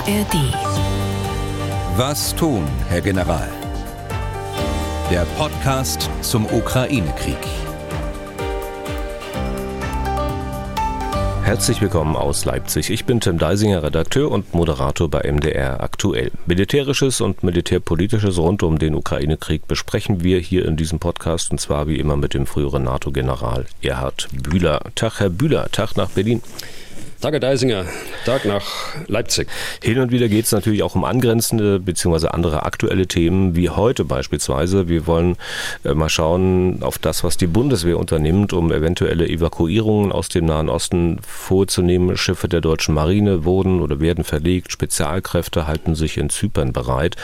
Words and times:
ARD. 0.00 0.54
Was 1.98 2.34
tun, 2.34 2.66
Herr 2.88 3.02
General? 3.02 3.48
Der 5.10 5.26
Podcast 5.36 6.08
zum 6.22 6.46
Ukraine-Krieg. 6.46 7.36
Herzlich 11.44 11.82
willkommen 11.82 12.16
aus 12.16 12.46
Leipzig. 12.46 12.88
Ich 12.88 13.04
bin 13.04 13.20
Tim 13.20 13.36
Deisinger, 13.36 13.82
Redakteur 13.82 14.30
und 14.30 14.54
Moderator 14.54 15.10
bei 15.10 15.30
MDR 15.30 15.82
aktuell. 15.82 16.30
Militärisches 16.46 17.20
und 17.20 17.42
militärpolitisches 17.42 18.38
rund 18.38 18.62
um 18.62 18.78
den 18.78 18.94
Ukraine-Krieg 18.94 19.68
besprechen 19.68 20.24
wir 20.24 20.38
hier 20.38 20.64
in 20.64 20.78
diesem 20.78 20.98
Podcast 20.98 21.50
und 21.50 21.60
zwar 21.60 21.88
wie 21.88 21.98
immer 21.98 22.16
mit 22.16 22.32
dem 22.32 22.46
früheren 22.46 22.84
NATO-General 22.84 23.66
Erhard 23.82 24.28
Bühler. 24.32 24.80
Tag, 24.94 25.20
Herr 25.20 25.28
Bühler, 25.28 25.68
Tag 25.70 25.96
nach 25.98 26.08
Berlin. 26.08 26.40
Herr 27.22 27.38
Deisinger. 27.38 27.84
Tag 28.24 28.44
nach 28.44 28.64
Leipzig. 29.06 29.48
Hin 29.82 29.98
und 29.98 30.10
wieder 30.10 30.28
geht 30.28 30.46
es 30.46 30.52
natürlich 30.52 30.82
auch 30.82 30.94
um 30.94 31.04
angrenzende 31.04 31.78
bzw. 31.78 32.28
andere 32.28 32.64
aktuelle 32.64 33.06
Themen, 33.06 33.54
wie 33.54 33.68
heute 33.68 34.04
beispielsweise. 34.04 34.88
Wir 34.88 35.06
wollen 35.06 35.36
äh, 35.84 35.94
mal 35.94 36.08
schauen 36.08 36.82
auf 36.82 36.98
das, 36.98 37.22
was 37.22 37.36
die 37.36 37.46
Bundeswehr 37.46 37.98
unternimmt, 37.98 38.52
um 38.52 38.72
eventuelle 38.72 39.28
Evakuierungen 39.28 40.12
aus 40.12 40.28
dem 40.28 40.46
Nahen 40.46 40.68
Osten 40.68 41.18
vorzunehmen. 41.22 42.16
Schiffe 42.16 42.48
der 42.48 42.62
deutschen 42.62 42.94
Marine 42.94 43.44
wurden 43.44 43.80
oder 43.80 44.00
werden 44.00 44.24
verlegt. 44.24 44.72
Spezialkräfte 44.72 45.66
halten 45.66 45.94
sich 45.94 46.16
in 46.16 46.30
Zypern 46.30 46.72
bereit, 46.72 47.16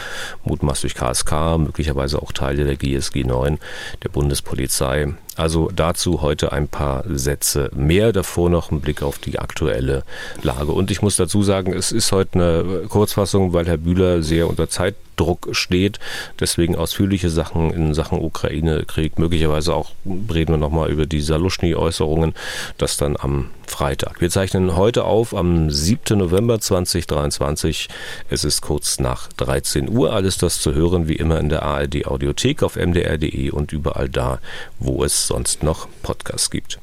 mutmaßlich 0.45 0.95
KSK, 0.95 1.59
möglicherweise 1.59 2.21
auch 2.21 2.33
Teile 2.33 2.65
der 2.65 2.77
GSG 2.77 3.25
9 3.25 3.59
der 4.05 4.11
Bundespolizei. 4.11 5.15
Also 5.37 5.71
dazu 5.75 6.23
heute 6.23 6.53
ein 6.53 6.69
paar 6.69 7.05
Sätze 7.07 7.71
mehr. 7.75 8.13
Davor 8.13 8.51
noch 8.51 8.71
ein 8.71 8.81
Blick 8.81 9.03
auf 9.03 9.19
die 9.19 9.39
aktuelle 9.39 10.03
Lage. 10.43 10.73
Und 10.73 10.91
ich 10.91 11.03
muss 11.03 11.17
dazu 11.17 11.43
sagen, 11.43 11.73
es 11.73 11.93
ist 11.93 12.11
heute 12.13 12.35
eine 12.35 12.89
Kurzfassung, 12.89 13.53
weil 13.53 13.67
Herr 13.67 13.77
Bühler 13.77 14.23
sehr 14.23 14.49
unter 14.49 14.69
Zeit 14.69 14.95
Druck 15.17 15.49
steht. 15.53 15.99
Deswegen 16.41 16.77
ausführliche 16.77 17.31
Sachen 17.31 17.71
in 17.73 17.95
Sachen 17.95 18.23
Ukraine-Krieg. 18.23 19.19
Möglicherweise 19.19 19.75
auch 19.75 19.93
reden 20.05 20.53
wir 20.53 20.59
nochmal 20.59 20.91
über 20.91 21.07
die 21.07 21.21
Saluschny-Äußerungen. 21.21 22.35
Das 22.79 22.97
dann 22.97 23.17
am 23.19 23.51
Freitag. 23.67 24.21
Wir 24.21 24.31
zeichnen 24.31 24.77
heute 24.77 25.05
auf 25.05 25.35
am 25.35 25.71
7. 25.71 26.19
November 26.19 26.61
2023. 26.61 27.89
Es 28.31 28.45
ist 28.45 28.61
kurz 28.63 29.01
nach 29.01 29.29
13 29.37 29.89
Uhr. 29.89 30.13
Alles 30.13 30.39
das 30.39 30.61
zu 30.61 30.75
hören 30.75 31.09
wie 31.09 31.17
immer 31.17 31.41
in 31.41 31.49
der 31.49 31.63
ARD 31.63 32.07
Audiothek 32.07 32.63
auf 32.63 32.77
mdr.de 32.77 33.51
und 33.51 33.73
überall 33.73 34.09
da, 34.09 34.39
wo 34.79 35.03
es 35.05 35.27
sonst 35.27 35.63
noch 35.63 35.89
Podcasts 36.03 36.51
gibt. 36.51 36.79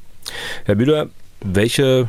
Herr 0.64 0.74
Bühler, 0.74 1.08
welche 1.40 2.08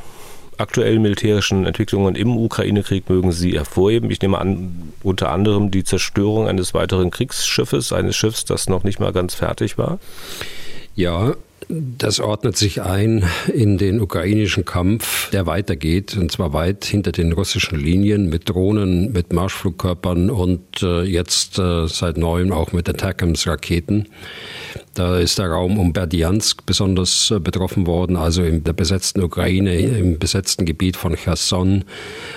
aktuellen 0.57 1.01
militärischen 1.01 1.65
Entwicklungen 1.65 2.15
im 2.15 2.37
Ukraine-Krieg 2.37 3.09
mögen 3.09 3.31
Sie 3.31 3.53
hervorheben? 3.53 4.09
Ich 4.11 4.21
nehme 4.21 4.37
an, 4.37 4.93
unter 5.03 5.31
anderem 5.31 5.71
die 5.71 5.83
Zerstörung 5.83 6.47
eines 6.47 6.73
weiteren 6.73 7.11
Kriegsschiffes, 7.11 7.93
eines 7.93 8.15
Schiffs, 8.15 8.45
das 8.45 8.69
noch 8.69 8.83
nicht 8.83 8.99
mal 8.99 9.13
ganz 9.13 9.35
fertig 9.35 9.77
war. 9.77 9.99
Ja, 10.95 11.35
das 11.67 12.19
ordnet 12.19 12.57
sich 12.57 12.81
ein 12.81 13.27
in 13.51 13.77
den 13.77 13.99
ukrainischen 13.99 14.65
Kampf, 14.65 15.29
der 15.31 15.45
weitergeht, 15.45 16.15
und 16.15 16.31
zwar 16.31 16.53
weit 16.53 16.85
hinter 16.85 17.11
den 17.11 17.31
russischen 17.31 17.79
Linien 17.79 18.29
mit 18.29 18.49
Drohnen, 18.49 19.11
mit 19.11 19.33
Marschflugkörpern 19.33 20.29
und 20.29 20.83
äh, 20.83 21.01
jetzt 21.03 21.57
äh, 21.57 21.87
seit 21.87 22.17
neuem 22.17 22.51
auch 22.51 22.71
mit 22.71 22.87
Attackams-Raketen. 22.87 24.07
Da 24.95 25.19
ist 25.19 25.39
der 25.39 25.49
Raum 25.49 25.77
um 25.77 25.91
Berdiansk 25.91 26.65
besonders 26.65 27.29
äh, 27.29 27.39
betroffen 27.39 27.85
worden, 27.85 28.15
also 28.15 28.43
in 28.43 28.63
der 28.63 28.71
besetzten 28.71 29.21
Ukraine, 29.21 29.75
im 29.75 30.17
besetzten 30.19 30.65
Gebiet 30.65 30.95
von 30.95 31.15
Cherson, 31.17 31.83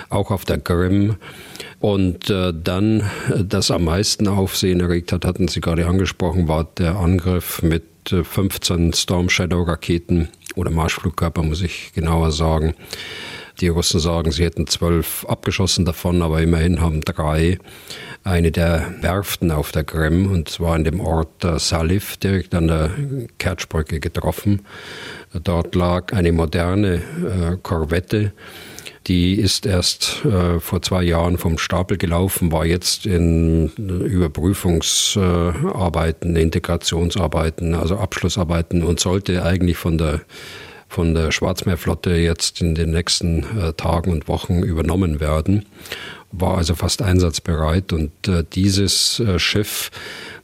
auch 0.09 0.29
auf 0.29 0.43
der 0.43 0.59
Krim. 0.59 1.15
Und 1.79 2.29
äh, 2.29 2.53
dann, 2.53 2.99
äh, 3.29 3.45
das 3.45 3.71
am 3.71 3.85
meisten 3.85 4.27
Aufsehen 4.27 4.81
erregt 4.81 5.13
hat, 5.13 5.23
hatten 5.23 5.47
Sie 5.47 5.61
gerade 5.61 5.87
angesprochen, 5.87 6.49
war 6.49 6.65
der 6.77 6.97
Angriff 6.97 7.61
mit 7.61 7.85
15 8.09 8.91
Storm 8.91 9.29
Shadow 9.29 9.63
Raketen 9.63 10.27
oder 10.55 10.69
Marschflugkörper, 10.69 11.43
muss 11.43 11.61
ich 11.61 11.93
genauer 11.93 12.33
sagen. 12.33 12.73
Die 13.59 13.67
Russen 13.67 13.99
sagen, 13.99 14.31
sie 14.31 14.45
hätten 14.45 14.67
zwölf 14.67 15.25
abgeschossen 15.27 15.85
davon, 15.85 16.21
aber 16.21 16.41
immerhin 16.41 16.79
haben 16.79 17.01
drei 17.01 17.57
eine 18.23 18.51
der 18.51 18.93
Werften 19.01 19.51
auf 19.51 19.71
der 19.71 19.83
Krim, 19.83 20.31
und 20.31 20.49
zwar 20.49 20.75
in 20.75 20.83
dem 20.83 20.99
Ort 20.99 21.45
Salif, 21.57 22.17
direkt 22.17 22.55
an 22.55 22.67
der 22.67 22.89
Kertschbrücke 23.37 23.99
getroffen. 23.99 24.63
Dort 25.33 25.75
lag 25.75 26.13
eine 26.13 26.31
moderne 26.31 26.95
äh, 26.95 27.57
Korvette, 27.61 28.31
die 29.07 29.35
ist 29.35 29.65
erst 29.65 30.23
äh, 30.25 30.59
vor 30.59 30.81
zwei 30.81 31.03
Jahren 31.03 31.37
vom 31.37 31.57
Stapel 31.57 31.97
gelaufen, 31.97 32.51
war 32.51 32.65
jetzt 32.65 33.05
in 33.05 33.69
Überprüfungsarbeiten, 33.77 36.35
Integrationsarbeiten, 36.35 37.73
also 37.73 37.95
Abschlussarbeiten 37.97 38.83
und 38.83 38.99
sollte 38.99 39.43
eigentlich 39.43 39.77
von 39.77 39.97
der 39.97 40.19
von 40.89 41.13
der 41.13 41.31
Schwarzmeerflotte 41.31 42.15
jetzt 42.15 42.61
in 42.61 42.73
den 42.75 42.89
nächsten 42.89 43.43
äh, 43.57 43.73
Tagen 43.73 44.11
und 44.11 44.27
Wochen 44.27 44.63
übernommen 44.63 45.19
werden. 45.19 45.65
War 46.31 46.57
also 46.57 46.75
fast 46.75 47.01
einsatzbereit 47.01 47.93
und 47.93 48.11
äh, 48.27 48.43
dieses 48.51 49.19
äh, 49.19 49.39
Schiff 49.39 49.91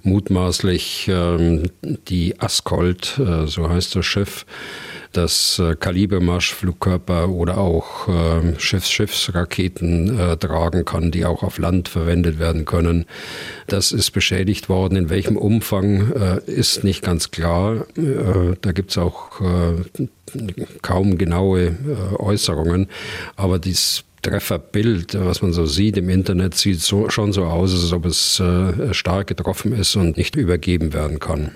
mutmaßlich 0.03 1.09
ähm, 1.11 1.63
die 1.81 2.39
Askold, 2.39 3.19
äh, 3.19 3.47
so 3.47 3.69
heißt 3.69 3.95
das 3.95 4.05
Schiff, 4.05 4.45
das 5.15 5.59
äh, 5.59 5.75
Kalibermarschflugkörper 5.75 7.29
oder 7.29 7.57
auch 7.57 8.07
äh, 8.07 8.59
Schiffs-Schiffsraketen 8.59 10.19
äh, 10.19 10.37
tragen 10.37 10.85
kann, 10.85 11.11
die 11.11 11.25
auch 11.25 11.43
auf 11.43 11.57
Land 11.57 11.87
verwendet 11.87 12.39
werden 12.39 12.65
können. 12.65 13.05
Das 13.67 13.91
ist 13.91 14.11
beschädigt 14.11 14.69
worden. 14.69 14.95
In 14.97 15.09
welchem 15.09 15.37
Umfang 15.37 16.11
äh, 16.11 16.39
ist 16.45 16.83
nicht 16.83 17.01
ganz 17.01 17.31
klar. 17.31 17.85
Äh, 17.97 18.55
da 18.61 18.71
gibt 18.71 18.91
es 18.91 18.97
auch 18.97 19.41
äh, 19.41 20.07
kaum 20.81 21.17
genaue 21.17 21.75
Äußerungen. 22.19 22.87
Aber 23.35 23.59
dieses 23.59 24.03
Trefferbild, 24.21 25.17
was 25.19 25.41
man 25.41 25.53
so 25.53 25.65
sieht 25.65 25.97
im 25.97 26.09
Internet, 26.09 26.55
sieht 26.55 26.81
so, 26.81 27.09
schon 27.09 27.31
so 27.31 27.45
aus, 27.45 27.73
als 27.73 27.93
ob 27.93 28.05
es 28.05 28.41
stark 28.91 29.27
getroffen 29.27 29.71
ist 29.73 29.95
und 29.95 30.17
nicht 30.17 30.35
übergeben 30.35 30.93
werden 30.93 31.19
kann. 31.19 31.51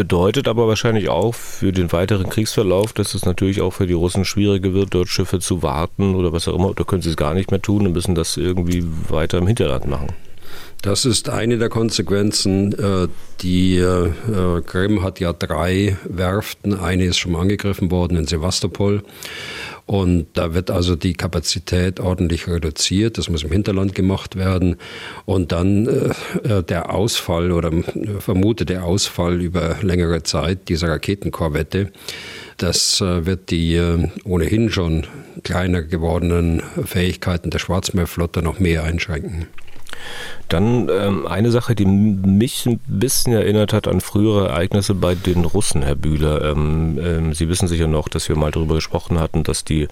Bedeutet 0.00 0.48
aber 0.48 0.66
wahrscheinlich 0.66 1.10
auch 1.10 1.34
für 1.34 1.72
den 1.72 1.92
weiteren 1.92 2.30
Kriegsverlauf, 2.30 2.94
dass 2.94 3.12
es 3.12 3.26
natürlich 3.26 3.60
auch 3.60 3.72
für 3.72 3.86
die 3.86 3.92
Russen 3.92 4.24
schwieriger 4.24 4.72
wird, 4.72 4.94
dort 4.94 5.08
Schiffe 5.08 5.40
zu 5.40 5.62
warten 5.62 6.14
oder 6.14 6.32
was 6.32 6.48
auch 6.48 6.54
immer. 6.54 6.70
Oder 6.70 6.86
können 6.86 7.02
sie 7.02 7.10
es 7.10 7.18
gar 7.18 7.34
nicht 7.34 7.50
mehr 7.50 7.60
tun 7.60 7.86
und 7.86 7.92
müssen 7.92 8.14
das 8.14 8.38
irgendwie 8.38 8.82
weiter 9.10 9.36
im 9.36 9.46
Hinterland 9.46 9.86
machen. 9.86 10.06
Das 10.80 11.04
ist 11.04 11.28
eine 11.28 11.58
der 11.58 11.68
Konsequenzen. 11.68 12.72
Äh, 12.72 13.08
die 13.42 13.76
äh, 13.76 14.10
Krim 14.64 15.02
hat 15.02 15.20
ja 15.20 15.34
drei 15.34 15.98
Werften. 16.04 16.80
Eine 16.80 17.04
ist 17.04 17.18
schon 17.18 17.36
angegriffen 17.36 17.90
worden 17.90 18.16
in 18.16 18.26
Sevastopol. 18.26 19.02
Und 19.90 20.28
da 20.34 20.54
wird 20.54 20.70
also 20.70 20.94
die 20.94 21.14
Kapazität 21.14 21.98
ordentlich 21.98 22.46
reduziert. 22.46 23.18
Das 23.18 23.28
muss 23.28 23.42
im 23.42 23.50
Hinterland 23.50 23.92
gemacht 23.92 24.36
werden. 24.36 24.76
Und 25.24 25.50
dann 25.50 25.88
äh, 26.44 26.62
der 26.62 26.94
Ausfall 26.94 27.50
oder 27.50 27.72
vermutete 28.20 28.84
Ausfall 28.84 29.40
über 29.40 29.78
längere 29.82 30.22
Zeit 30.22 30.68
dieser 30.68 30.90
Raketenkorvette. 30.90 31.90
Das 32.56 33.00
äh, 33.00 33.26
wird 33.26 33.50
die 33.50 33.74
äh, 33.74 34.06
ohnehin 34.22 34.70
schon 34.70 35.08
kleiner 35.42 35.82
gewordenen 35.82 36.62
Fähigkeiten 36.84 37.50
der 37.50 37.58
Schwarzmeerflotte 37.58 38.42
noch 38.42 38.60
mehr 38.60 38.84
einschränken. 38.84 39.48
Dann 40.48 40.88
ähm, 40.88 41.26
eine 41.26 41.50
Sache, 41.50 41.74
die 41.74 41.84
mich 41.84 42.66
ein 42.66 42.80
bisschen 42.86 43.32
erinnert 43.32 43.72
hat 43.72 43.86
an 43.86 44.00
frühere 44.00 44.48
Ereignisse 44.48 44.94
bei 44.94 45.14
den 45.14 45.44
Russen, 45.44 45.82
Herr 45.82 45.94
Bühler. 45.94 46.42
Ähm, 46.42 46.98
ähm, 47.00 47.34
Sie 47.34 47.48
wissen 47.48 47.68
sicher 47.68 47.86
noch, 47.86 48.08
dass 48.08 48.28
wir 48.28 48.36
mal 48.36 48.50
darüber 48.50 48.74
gesprochen 48.74 49.20
hatten, 49.20 49.44
dass 49.44 49.64
die 49.64 49.86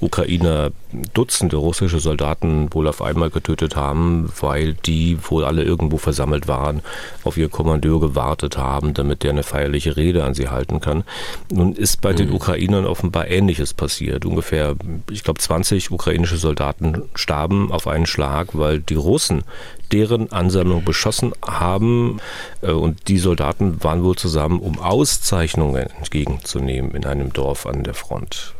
Ukrainer 0.00 0.70
Dutzende 1.12 1.56
russische 1.56 1.98
Soldaten 1.98 2.72
wohl 2.72 2.86
auf 2.86 3.02
einmal 3.02 3.30
getötet 3.30 3.74
haben, 3.74 4.30
weil 4.40 4.74
die 4.74 5.18
wohl 5.28 5.44
alle 5.44 5.64
irgendwo 5.64 5.98
versammelt 5.98 6.46
waren, 6.46 6.82
auf 7.24 7.36
ihr 7.36 7.48
Kommandeur 7.48 8.00
gewartet 8.00 8.56
haben, 8.56 8.94
damit 8.94 9.24
der 9.24 9.30
eine 9.30 9.42
feierliche 9.42 9.96
Rede 9.96 10.24
an 10.24 10.34
sie 10.34 10.48
halten 10.48 10.80
kann. 10.80 11.02
Nun 11.50 11.74
ist 11.74 12.00
bei 12.00 12.12
mhm. 12.12 12.16
den 12.16 12.32
Ukrainern 12.32 12.86
offenbar 12.86 13.28
Ähnliches 13.28 13.74
passiert. 13.74 14.24
Ungefähr, 14.24 14.76
ich 15.10 15.24
glaube, 15.24 15.40
20 15.40 15.90
ukrainische 15.90 16.36
Soldaten 16.36 17.02
starben 17.14 17.72
auf 17.72 17.88
einen 17.88 18.06
Schlag, 18.06 18.50
weil 18.52 18.80
die 18.80 18.94
Russen 18.94 19.42
deren 19.92 20.32
Ansammlung 20.32 20.84
beschossen 20.84 21.32
haben. 21.46 22.20
Äh, 22.62 22.72
und 22.72 23.08
die 23.08 23.18
Soldaten 23.18 23.82
waren 23.82 24.04
wohl 24.04 24.16
zusammen, 24.16 24.60
um 24.60 24.78
Auszeichnungen 24.78 25.86
entgegenzunehmen 25.98 26.92
in 26.92 27.04
einem 27.04 27.32
Dorf 27.32 27.66
an 27.66 27.84
der 27.84 27.94
Front. 27.94 28.54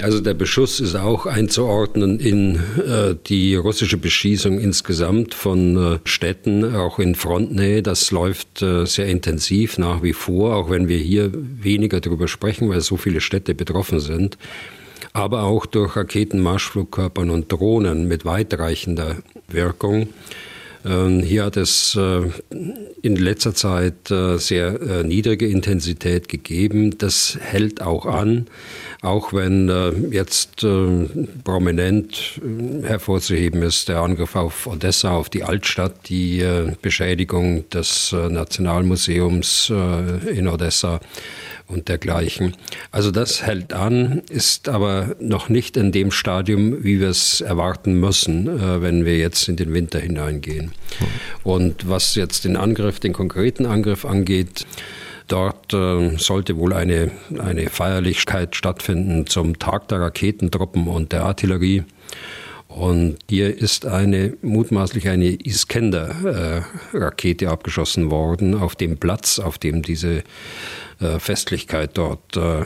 Also 0.00 0.20
der 0.20 0.34
Beschuss 0.34 0.78
ist 0.78 0.94
auch 0.94 1.26
einzuordnen 1.26 2.20
in 2.20 2.54
äh, 2.54 3.16
die 3.26 3.56
russische 3.56 3.96
Beschießung 3.96 4.60
insgesamt 4.60 5.34
von 5.34 5.76
äh, 5.76 5.98
Städten, 6.04 6.76
auch 6.76 7.00
in 7.00 7.16
Frontnähe. 7.16 7.82
Das 7.82 8.12
läuft 8.12 8.62
äh, 8.62 8.86
sehr 8.86 9.06
intensiv 9.06 9.76
nach 9.76 10.04
wie 10.04 10.12
vor, 10.12 10.54
auch 10.54 10.70
wenn 10.70 10.86
wir 10.86 10.98
hier 10.98 11.32
weniger 11.34 12.00
darüber 12.00 12.28
sprechen, 12.28 12.68
weil 12.68 12.80
so 12.80 12.96
viele 12.96 13.20
Städte 13.20 13.56
betroffen 13.56 13.98
sind. 13.98 14.38
aber 15.12 15.42
auch 15.42 15.66
durch 15.66 15.96
Raketenmarschflugkörpern 15.96 17.30
und 17.30 17.50
Drohnen 17.50 18.06
mit 18.06 18.24
weitreichender 18.24 19.16
Wirkung. 19.48 20.08
Ähm, 20.84 21.20
hier 21.20 21.44
hat 21.44 21.56
es 21.56 21.96
äh, 21.96 22.22
in 23.02 23.16
letzter 23.16 23.54
Zeit 23.54 24.10
äh, 24.10 24.38
sehr 24.38 24.80
äh, 24.80 25.04
niedrige 25.04 25.46
Intensität 25.48 26.28
gegeben. 26.28 26.96
Das 26.98 27.36
hält 27.40 27.82
auch 27.82 28.06
an, 28.06 28.46
auch 29.02 29.32
wenn 29.32 29.68
jetzt 30.10 30.66
prominent 31.44 32.40
hervorzuheben 32.82 33.62
ist 33.62 33.88
der 33.88 34.00
Angriff 34.00 34.34
auf 34.34 34.66
Odessa, 34.66 35.12
auf 35.12 35.28
die 35.28 35.44
Altstadt, 35.44 36.08
die 36.08 36.44
Beschädigung 36.82 37.68
des 37.70 38.12
Nationalmuseums 38.12 39.72
in 40.34 40.48
Odessa 40.48 41.00
und 41.68 41.88
dergleichen. 41.88 42.56
Also 42.90 43.10
das 43.10 43.42
hält 43.42 43.72
an, 43.72 44.22
ist 44.30 44.68
aber 44.68 45.14
noch 45.20 45.48
nicht 45.48 45.76
in 45.76 45.92
dem 45.92 46.10
Stadium, 46.10 46.82
wie 46.82 46.98
wir 46.98 47.10
es 47.10 47.40
erwarten 47.40 48.00
müssen, 48.00 48.48
äh, 48.48 48.82
wenn 48.82 49.04
wir 49.04 49.18
jetzt 49.18 49.48
in 49.48 49.56
den 49.56 49.72
Winter 49.72 50.00
hineingehen. 50.00 50.72
Und 51.44 51.88
was 51.88 52.14
jetzt 52.14 52.44
den 52.44 52.56
Angriff, 52.56 52.98
den 53.00 53.12
konkreten 53.12 53.66
Angriff 53.66 54.04
angeht, 54.04 54.66
Dort 55.28 55.74
äh, 55.74 56.16
sollte 56.16 56.56
wohl 56.56 56.72
eine, 56.72 57.10
eine 57.38 57.68
Feierlichkeit 57.68 58.56
stattfinden 58.56 59.26
zum 59.26 59.58
Tag 59.58 59.86
der 59.88 60.00
Raketentruppen 60.00 60.88
und 60.88 61.12
der 61.12 61.24
Artillerie. 61.24 61.84
Und 62.68 63.16
hier 63.30 63.56
ist 63.56 63.86
eine 63.86 64.36
mutmaßlich 64.42 65.08
eine 65.08 65.38
Iskender-Rakete 65.42 67.46
äh, 67.46 67.48
abgeschossen 67.48 68.10
worden 68.10 68.54
auf 68.54 68.76
dem 68.76 68.98
Platz, 68.98 69.38
auf 69.38 69.56
dem 69.56 69.80
diese 69.82 70.22
äh, 71.00 71.18
Festlichkeit 71.18 71.92
dort 71.94 72.36
äh, 72.36 72.64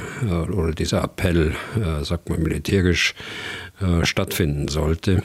oder 0.51 0.73
dieser 0.73 1.05
Appell, 1.05 1.55
äh, 1.77 2.03
sagt 2.05 2.29
man 2.29 2.43
militärisch, 2.43 3.15
stattfinden 4.05 4.69
sollte. 4.69 5.25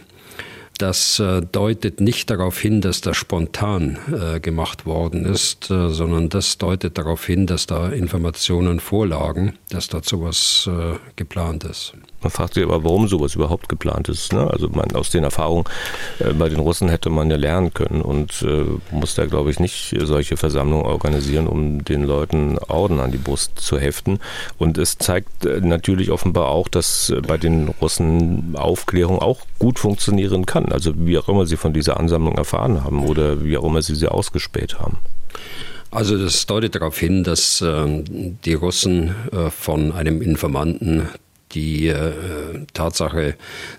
Das 0.80 1.22
deutet 1.52 2.02
nicht 2.02 2.32
darauf 2.32 2.60
hin, 2.60 2.82
dass 2.82 3.02
das 3.02 3.16
spontan 3.16 4.00
gemacht 4.42 4.88
worden 4.88 5.26
ist, 5.26 5.66
sondern 5.66 6.30
das 6.30 6.58
deutet 6.58 6.98
darauf 6.98 7.24
hin, 7.24 7.46
dass 7.46 7.68
da 7.68 7.90
Informationen 7.90 8.80
vorlagen, 8.80 9.60
dass 9.70 9.90
da 9.90 10.02
sowas 10.02 10.68
geplant 11.16 11.66
ist. 11.66 11.94
Man 12.22 12.32
fragt 12.32 12.56
sich 12.56 12.64
aber, 12.64 12.84
warum 12.84 13.08
sowas 13.08 13.36
überhaupt 13.36 13.70
geplant 13.70 14.10
ist. 14.10 14.34
Ne? 14.34 14.50
Also 14.50 14.70
man, 14.70 14.92
aus 14.96 15.10
den 15.10 15.24
Erfahrungen 15.24 15.66
äh, 16.20 16.34
bei 16.34 16.50
den 16.50 16.60
Russen 16.60 16.90
hätte 16.90 17.10
man 17.10 17.30
ja 17.30 17.38
lernen 17.38 17.74
können 17.74 18.02
und 18.02 18.42
äh, 18.42 18.66
muss 18.92 19.16
da, 19.16 19.26
glaube 19.26 19.52
ich, 19.52 19.60
nicht 19.60 19.96
solche 20.02 20.36
Versammlungen 20.36 20.86
organisieren, 20.86 21.48
um 21.48 21.86
den 21.86 22.04
Leuten 22.04 22.58
Orden 22.68 23.00
an 23.00 23.12
die 23.12 23.18
Brust 23.18 23.60
zu 23.60 23.78
heften. 23.78 24.20
Und 24.58 24.78
es 24.78 24.98
zeigt 24.98 25.46
äh, 25.46 25.62
natürlich 25.62 26.10
offenbar 26.10 26.48
auch, 26.48 26.68
dass 26.68 27.12
äh, 27.12 27.22
bei 27.22 27.38
den 27.38 27.70
Russen 27.82 28.56
Aufklärung 28.58 29.20
auch 29.20 29.42
gut 29.60 29.78
funktionieren 29.78 30.46
kann. 30.46 30.72
Also 30.72 30.94
wie 30.96 31.18
auch 31.18 31.30
immer 31.30 31.46
sie 31.46 31.58
von 31.58 31.74
dieser 31.74 32.00
Ansammlung 32.00 32.38
erfahren 32.38 32.84
haben 32.84 33.06
oder 33.06 33.44
wie 33.44 33.58
auch 33.58 33.64
immer 33.64 33.82
sie 33.82 33.96
sie 33.96 34.12
ausgespäht 34.12 34.80
haben. 34.80 34.98
Also 35.92 36.18
das 36.18 36.46
deutet 36.46 36.76
darauf 36.76 36.98
hin, 36.98 37.24
dass 37.24 37.62
äh, 37.62 38.04
die 38.46 38.54
Russen 38.54 39.16
äh, 39.32 39.50
von 39.50 39.92
einem 39.92 40.22
Informanten 40.22 41.08
die 41.52 41.88
äh, 41.88 42.66
Tatsache 42.74 43.36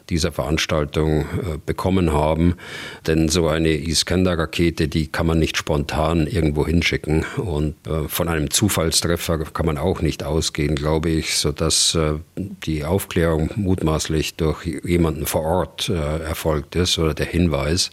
dieser 0.09 0.33
Veranstaltung 0.33 1.21
äh, 1.21 1.25
bekommen 1.65 2.13
haben. 2.13 2.55
Denn 3.07 3.29
so 3.29 3.49
eine 3.49 3.71
Iskander-Rakete, 3.71 4.89
die 4.89 5.09
kann 5.09 5.27
man 5.27 5.39
nicht 5.39 5.57
spontan 5.57 6.27
irgendwo 6.27 6.67
hinschicken. 6.67 7.25
Und 7.37 7.75
äh, 7.87 8.09
von 8.09 8.29
einem 8.29 8.51
Zufallstreffer 8.51 9.39
kann 9.53 9.67
man 9.67 9.79
auch 9.79 10.01
nicht 10.01 10.23
ausgehen, 10.23 10.75
glaube 10.75 11.11
ich, 11.11 11.37
sodass 11.37 11.95
äh, 11.95 12.15
die 12.37 12.85
Aufklärung 12.85 13.51
mutmaßlich 13.57 14.35
durch 14.35 14.65
jemanden 14.85 15.27
vor 15.27 15.43
Ort 15.43 15.89
äh, 15.89 15.95
erfolgt 15.95 16.77
ist 16.77 16.99
oder 16.99 17.15
der 17.15 17.27
Hinweis. 17.27 17.91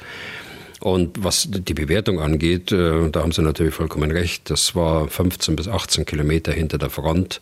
Und 0.82 1.24
was 1.24 1.48
die 1.50 1.74
Bewertung 1.74 2.20
angeht, 2.20 2.72
äh, 2.72 3.10
da 3.10 3.22
haben 3.22 3.32
Sie 3.32 3.42
natürlich 3.42 3.74
vollkommen 3.74 4.12
recht. 4.12 4.50
Das 4.50 4.76
war 4.76 5.08
15 5.08 5.56
bis 5.56 5.68
18 5.68 6.06
Kilometer 6.06 6.52
hinter 6.52 6.78
der 6.78 6.90
Front. 6.90 7.40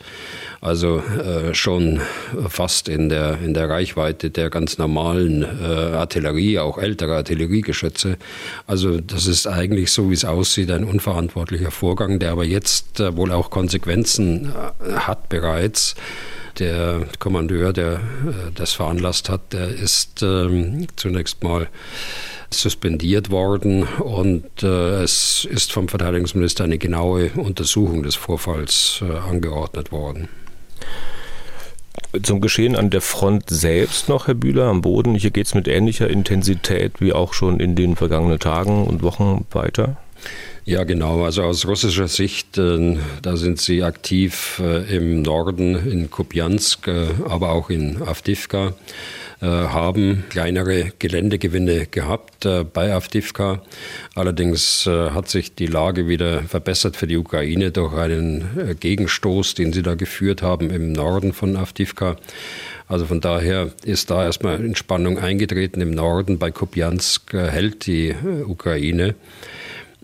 Also 0.62 1.00
äh, 1.00 1.53
schon 1.53 2.00
fast 2.47 2.88
in 2.88 3.09
der, 3.09 3.39
in 3.41 3.53
der 3.53 3.69
Reichweite 3.69 4.30
der 4.30 4.50
ganz 4.50 4.77
normalen 4.77 5.44
äh, 5.44 5.65
Artillerie, 5.65 6.59
auch 6.59 6.77
ältere 6.77 7.15
Artilleriegeschütze. 7.15 8.18
Also 8.68 9.00
das 9.00 9.25
ist 9.25 9.47
eigentlich 9.47 9.91
so, 9.91 10.09
wie 10.09 10.13
es 10.13 10.25
aussieht, 10.25 10.69
ein 10.71 10.83
unverantwortlicher 10.83 11.71
Vorgang, 11.71 12.19
der 12.19 12.31
aber 12.31 12.45
jetzt 12.45 13.00
wohl 13.00 13.31
auch 13.31 13.50
Konsequenzen 13.50 14.53
hat 14.95 15.29
bereits 15.29 15.95
der 16.59 17.07
Kommandeur, 17.19 17.74
der 17.74 18.00
das 18.53 18.74
veranlasst 18.74 19.29
hat, 19.29 19.53
der 19.53 19.69
ist 19.69 20.21
ähm, 20.21 20.88
zunächst 20.95 21.44
mal 21.44 21.68
suspendiert 22.59 23.29
worden 23.29 23.83
und 23.83 24.63
äh, 24.63 25.03
es 25.03 25.47
ist 25.50 25.71
vom 25.73 25.88
Verteidigungsminister 25.88 26.63
eine 26.63 26.77
genaue 26.77 27.31
Untersuchung 27.35 28.03
des 28.03 28.15
Vorfalls 28.15 29.01
äh, 29.01 29.11
angeordnet 29.29 29.91
worden. 29.91 30.29
Zum 32.21 32.41
Geschehen 32.41 32.75
an 32.75 32.89
der 32.89 33.01
Front 33.01 33.50
selbst 33.50 34.09
noch, 34.09 34.27
Herr 34.27 34.35
Bühler, 34.35 34.65
am 34.65 34.81
Boden. 34.81 35.15
Hier 35.15 35.31
geht 35.31 35.47
es 35.47 35.55
mit 35.55 35.67
ähnlicher 35.67 36.09
Intensität 36.09 37.01
wie 37.01 37.13
auch 37.13 37.33
schon 37.33 37.59
in 37.59 37.75
den 37.75 37.95
vergangenen 37.95 38.39
Tagen 38.39 38.85
und 38.85 39.01
Wochen 39.01 39.45
weiter. 39.51 39.97
Ja, 40.65 40.85
genau. 40.85 41.25
Also 41.25 41.44
aus 41.44 41.67
russischer 41.67 42.07
Sicht, 42.07 42.57
äh, 42.57 42.97
da 43.21 43.35
sind 43.35 43.59
sie 43.59 43.83
aktiv 43.83 44.61
äh, 44.63 44.95
im 44.95 45.21
Norden 45.21 45.75
in 45.89 46.09
Kupiansk, 46.09 46.88
äh, 46.88 47.07
aber 47.27 47.51
auch 47.51 47.69
in 47.69 48.01
Avdivka. 48.01 48.73
Äh, 49.43 49.47
haben 49.47 50.23
kleinere 50.29 50.93
Geländegewinne 50.99 51.87
gehabt 51.87 52.45
äh, 52.45 52.63
bei 52.63 52.93
Avdivka. 52.93 53.61
Allerdings 54.15 54.87
äh, 54.87 55.09
hat 55.09 55.27
sich 55.27 55.53
die 55.53 55.65
Lage 55.65 56.07
wieder 56.07 56.43
verbessert 56.43 56.95
für 56.95 57.07
die 57.07 57.17
Ukraine 57.17 57.71
durch 57.71 57.93
einen 57.93 58.77
Gegenstoß, 58.79 59.55
den 59.55 59.73
sie 59.73 59.81
da 59.81 59.95
geführt 59.95 60.43
haben 60.43 60.69
im 60.69 60.93
Norden 60.93 61.33
von 61.33 61.57
Avdivka. 61.57 62.15
Also 62.87 63.05
von 63.05 63.19
daher 63.19 63.71
ist 63.83 64.11
da 64.11 64.23
erstmal 64.23 64.63
Entspannung 64.63 65.19
eingetreten 65.19 65.81
im 65.81 65.91
Norden. 65.91 66.39
Bei 66.39 66.49
Kupiansk 66.49 67.33
hält 67.33 67.85
die 67.85 68.15
Ukraine 68.47 69.15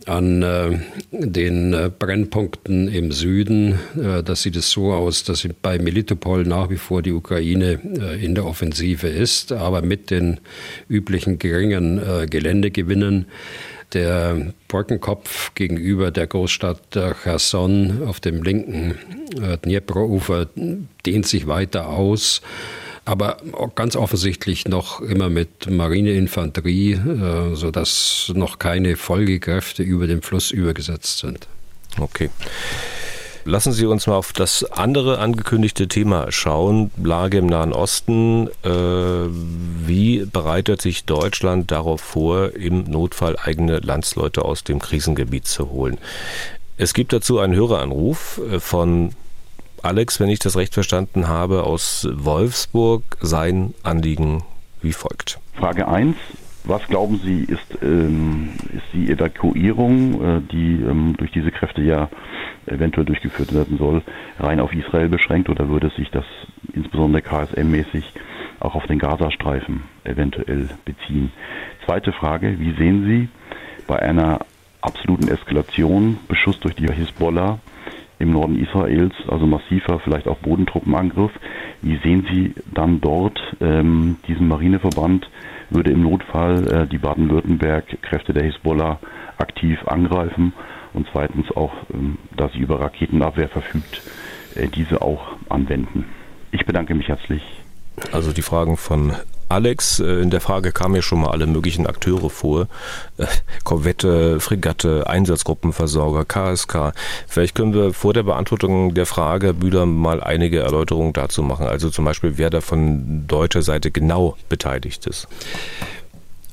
an 0.10 0.42
äh, 0.42 0.80
den 1.12 1.74
äh, 1.74 1.92
Brennpunkten 1.98 2.88
im 2.88 3.12
Süden. 3.12 3.80
Äh, 3.96 4.24
das 4.24 4.42
sieht 4.42 4.56
es 4.56 4.72
so 4.72 4.92
aus, 4.92 5.24
dass 5.24 5.48
bei 5.62 5.78
Melitopol 5.78 6.44
nach 6.44 6.70
wie 6.70 6.78
vor 6.78 7.02
die 7.02 7.12
Ukraine 7.12 7.80
äh, 7.84 8.24
in 8.24 8.36
der 8.36 8.46
Offensive 8.46 9.08
ist, 9.08 9.52
aber 9.52 9.82
mit 9.82 10.10
den 10.10 10.40
üblichen 10.90 11.40
geringen 11.40 12.00
äh, 12.00 12.26
Geländegewinnen. 12.28 13.26
Der 13.94 14.54
Brückenkopf 14.68 15.56
gegenüber 15.56 16.12
der 16.12 16.28
Großstadt 16.28 16.96
äh, 16.96 17.14
Cherson 17.24 18.04
auf 18.06 18.20
dem 18.20 18.44
linken 18.44 18.96
Dnipro-Ufer 19.64 20.48
dehnt 21.06 21.28
sich 21.28 21.48
weiter 21.48 21.90
aus 21.90 22.42
aber 23.10 23.38
ganz 23.74 23.96
offensichtlich 23.96 24.68
noch 24.68 25.02
immer 25.02 25.32
mit 25.32 25.68
Marineinfanterie, 25.68 26.94
äh, 26.94 27.56
sodass 27.56 28.32
noch 28.36 28.60
keine 28.60 28.98
Folgekräfte 28.98 29.82
über 29.82 30.06
den 30.06 30.22
Fluss 30.22 30.52
übergesetzt 30.52 31.18
sind. 31.18 31.48
Okay. 32.00 32.30
Lassen 33.46 33.72
Sie 33.72 33.88
uns 33.88 34.06
mal 34.06 34.14
auf 34.14 34.32
das 34.32 34.64
andere 34.64 35.18
angekündigte 35.18 35.88
Thema 35.88 36.32
schauen, 36.32 36.92
Lage 37.04 37.40
im 37.40 37.48
Nahen 37.48 37.74
Osten. 37.74 38.48
Äh, 38.64 38.70
wie 38.70 40.26
bereitet 40.26 40.80
sich 40.80 41.06
Deutschland 41.06 41.72
darauf 41.72 42.02
vor, 42.02 42.54
im 42.54 42.84
Notfall 42.84 43.38
eigene 43.44 43.80
Landsleute 43.80 44.46
aus 44.46 44.64
dem 44.64 44.78
Krisengebiet 44.78 45.48
zu 45.48 45.72
holen? 45.72 45.98
Es 46.78 46.94
gibt 46.94 47.12
dazu 47.12 47.40
einen 47.40 47.56
Höreranruf 47.56 48.40
äh, 48.52 48.60
von 48.60 49.16
Alex, 49.84 50.20
wenn 50.20 50.30
ich 50.30 50.40
das 50.40 50.58
recht 50.58 50.74
verstanden 50.74 51.28
habe, 51.28 51.64
aus 51.64 52.08
Wolfsburg 52.12 53.04
sein 53.22 53.74
Anliegen 53.84 54.44
wie 54.82 54.94
folgt. 54.94 55.40
Frage 55.54 55.88
1. 55.88 56.16
Was 56.66 56.86
glauben 56.88 57.20
Sie, 57.24 57.44
ist, 57.44 57.82
ähm, 57.82 58.50
ist 58.74 58.84
die 58.94 59.10
Evakuierung, 59.10 60.22
äh, 60.22 60.42
die 60.52 60.82
ähm, 60.82 61.16
durch 61.18 61.32
diese 61.32 61.52
Kräfte 61.52 61.82
ja 61.82 62.10
eventuell 62.68 63.06
durchgeführt 63.06 63.54
werden 63.54 63.78
soll, 63.78 64.02
rein 64.40 64.60
auf 64.60 64.74
Israel 64.74 65.10
beschränkt 65.10 65.50
oder 65.50 65.70
würde 65.70 65.90
sich 65.98 66.12
das 66.12 66.26
insbesondere 66.74 67.22
KSM-mäßig 67.22 68.04
auch 68.60 68.76
auf 68.76 68.86
den 68.88 69.00
Gazastreifen 69.00 69.84
eventuell 70.04 70.70
beziehen? 70.86 71.32
Zweite 71.86 72.12
Frage, 72.12 72.60
wie 72.60 72.74
sehen 72.74 73.06
Sie 73.06 73.30
bei 73.88 74.00
einer 74.00 74.40
absoluten 74.82 75.28
Eskalation, 75.28 76.20
Beschuss 76.28 76.60
durch 76.60 76.76
die 76.76 76.92
Hisbollah, 76.92 77.60
im 78.20 78.32
Norden 78.32 78.60
Israels, 78.60 79.14
also 79.28 79.48
massiver, 79.48 80.00
vielleicht 80.00 80.28
auch 80.28 80.38
Bodentruppenangriff. 80.40 81.32
Wie 81.82 81.98
sehen 82.04 82.28
Sie 82.32 82.54
dann 82.74 83.00
dort 83.02 83.40
ähm, 83.62 84.18
diesen 84.28 84.48
Marineverband? 84.48 85.30
Würde 85.70 85.92
im 85.92 86.04
Notfall 86.04 86.68
äh, 86.68 86.88
die 86.88 86.98
Baden-Württemberg-Kräfte 86.98 88.34
der 88.34 88.44
Hisbollah 88.44 89.00
aktiv 89.38 89.80
angreifen? 89.88 90.54
Und 90.94 91.08
zweitens 91.12 91.50
auch, 91.56 91.74
ähm, 91.94 92.18
da 92.36 92.50
sie 92.50 92.60
über 92.60 92.82
Raketenabwehr 92.82 93.48
verfügt, 93.48 94.02
äh, 94.56 94.68
diese 94.68 95.02
auch 95.02 95.38
anwenden? 95.48 96.06
Ich 96.52 96.66
bedanke 96.66 96.96
mich 96.96 97.08
herzlich. 97.08 97.44
Also 98.12 98.34
die 98.34 98.42
Fragen 98.42 98.76
von 98.76 99.14
Alex, 99.50 100.00
äh, 100.00 100.22
in 100.22 100.30
der 100.30 100.42
Frage 100.42 100.72
kamen 100.72 100.96
ja 100.96 101.02
schon 101.02 101.22
mal 101.22 101.32
alle 101.32 101.48
möglichen 101.48 101.88
Akteure 101.88 102.30
vor. 102.30 102.68
Äh, 103.18 103.26
Korvette, 103.64 104.40
Fregatte, 104.40 105.08
Einsatzgruppenversorger, 105.08 106.24
KSK. 106.26 106.94
Vielleicht 107.28 107.56
können 107.56 107.74
wir 107.74 107.94
vor 107.94 108.14
der 108.14 108.24
Beantwortung 108.24 108.94
der 108.94 109.08
Frage, 109.08 109.54
Bühler, 109.54 109.86
mal 109.88 110.22
einige 110.22 110.60
Erläuterungen 110.60 111.14
dazu 111.14 111.42
machen. 111.42 111.66
Also 111.66 111.90
zum 111.90 112.06
Beispiel, 112.06 112.34
wer 112.38 112.52
da 112.52 112.62
von 112.62 113.26
deutscher 113.28 113.64
Seite 113.64 113.90
genau 113.90 114.38
beteiligt 114.50 115.08
ist. 115.08 115.28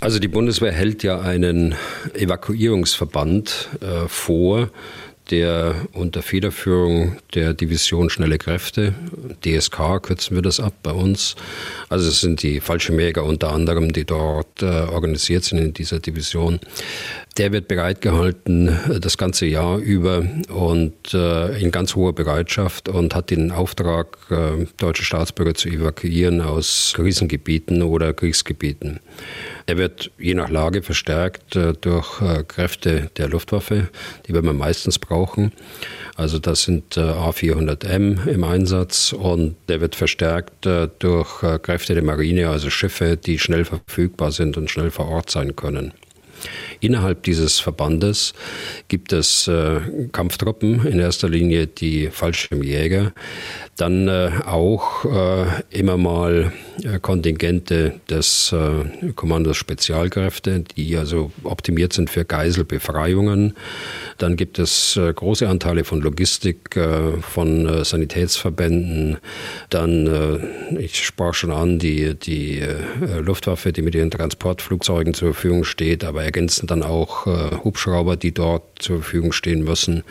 Also 0.01 0.19
die 0.19 0.29
Bundeswehr 0.29 0.73
hält 0.73 1.03
ja 1.03 1.21
einen 1.21 1.75
Evakuierungsverband 2.15 3.69
äh, 3.81 4.09
vor, 4.09 4.71
der 5.31 5.75
unter 5.93 6.23
Federführung 6.23 7.17
der 7.35 7.55
Division 7.55 8.11
Schnelle 8.11 8.39
Kräfte, 8.39 8.95
DSK 9.45 10.03
kürzen 10.03 10.37
wir 10.37 10.43
das 10.43 10.61
ab 10.61 10.75
bei 10.83 10.93
uns. 10.93 11.37
Also 11.89 12.09
es 12.09 12.21
sind 12.21 12.43
die 12.43 12.61
Fallschirmjäger 12.61 13.25
unter 13.25 13.53
anderem, 13.53 13.93
die 13.93 14.05
dort 14.05 14.63
äh, 14.63 14.67
organisiert 14.67 15.45
sind 15.45 15.59
in 15.59 15.75
dieser 15.75 15.99
Division. 16.01 16.61
Der 17.37 17.53
wird 17.53 17.69
bereitgehalten 17.69 18.69
äh, 18.69 19.01
das 19.01 19.19
ganze 19.19 19.47
Jahr 19.47 19.79
über 19.79 20.25
und 20.49 21.13
äh, 21.13 21.59
in 21.61 21.71
ganz 21.71 21.95
hoher 21.95 22.15
Bereitschaft 22.15 22.89
und 22.89 23.15
hat 23.15 23.31
den 23.31 23.51
Auftrag, 23.53 24.17
äh, 24.31 24.67
deutsche 24.79 25.05
Staatsbürger 25.05 25.55
zu 25.55 25.69
evakuieren 25.69 26.41
aus 26.41 26.95
Krisengebieten 26.97 27.83
oder 27.83 28.15
Kriegsgebieten. 28.15 29.01
Er 29.67 29.77
wird 29.77 30.11
je 30.19 30.35
nach 30.35 30.49
Lage 30.49 30.83
verstärkt 30.83 31.57
äh, 31.57 31.75
durch 31.79 32.23
äh, 32.23 32.43
Kräfte 32.45 33.11
der 33.19 33.29
Luftwaffe, 33.29 33.89
die 34.27 34.33
wir 34.33 34.41
meistens 34.41 34.99
brauchen. 34.99 35.53
Also 36.15 36.39
das 36.39 36.63
sind 36.63 36.97
äh, 36.97 37.01
A400M 37.01 38.27
im 38.29 38.45
Einsatz 38.45 39.13
und 39.13 39.57
der 39.69 39.83
wird 39.83 39.95
verstärkt 39.95 40.67
durch 40.99 41.41
Kräfte 41.63 41.95
der 41.95 42.03
Marine, 42.03 42.49
also 42.49 42.71
Schiffe, 42.71 43.17
die 43.17 43.39
schnell 43.39 43.65
verfügbar 43.65 44.33
sind 44.33 44.57
und 44.57 44.71
schnell 44.71 44.91
vor 44.91 45.09
Ort 45.09 45.31
sein 45.31 45.55
können. 45.55 45.93
Innerhalb 46.81 47.23
dieses 47.23 47.59
Verbandes 47.59 48.35
gibt 48.89 49.13
es 49.13 49.49
äh, 49.49 49.81
Kampftruppen, 50.13 50.87
in 50.87 50.99
erster 50.99 51.29
Linie 51.29 51.67
die 51.67 52.09
Fallschirmjäger, 52.11 53.13
dann 53.77 54.09
äh, 54.09 54.31
auch 54.47 55.05
äh, 55.05 55.47
immer 55.71 55.97
mal 55.97 56.53
äh, 56.83 56.99
Kontingente 56.99 58.01
des 58.09 58.53
äh, 58.53 59.13
Kommandos 59.13 59.57
Spezialkräfte, 59.57 60.61
die 60.61 60.97
also 60.97 61.31
optimiert 61.45 61.93
sind 61.93 62.09
für 62.09 62.25
Geiselbefreiungen. 62.25 63.55
Dann 64.19 64.37
gibt 64.37 64.59
es 64.59 64.97
äh, 64.97 65.13
große 65.13 65.49
Anteile 65.49 65.85
von 65.85 66.01
Logistik, 66.01 66.57
von 67.21 67.85
Sanitätsverbänden. 67.85 69.19
Dann, 69.71 70.79
ich 70.79 71.05
sprach 71.05 71.35
schon 71.35 71.51
an, 71.51 71.79
die, 71.79 72.15
die 72.15 72.63
Luftwaffe, 73.21 73.73
die 73.73 73.83
mit 73.83 73.95
ihren 73.95 74.11
Transportflugzeugen 74.11 75.15
zur 75.15 75.33
Verfügung 75.33 75.65
steht, 75.65 76.05
aber 76.05 76.25
ergänzen 76.67 76.69
dann 76.69 76.83
auch 76.83 77.27
Hubschrauber, 77.65 78.17
die 78.17 78.33
dort 78.33 78.65
zur 78.79 79.03
Verfügung 79.03 79.33
stehen 79.33 79.65
müssen. 79.65 80.03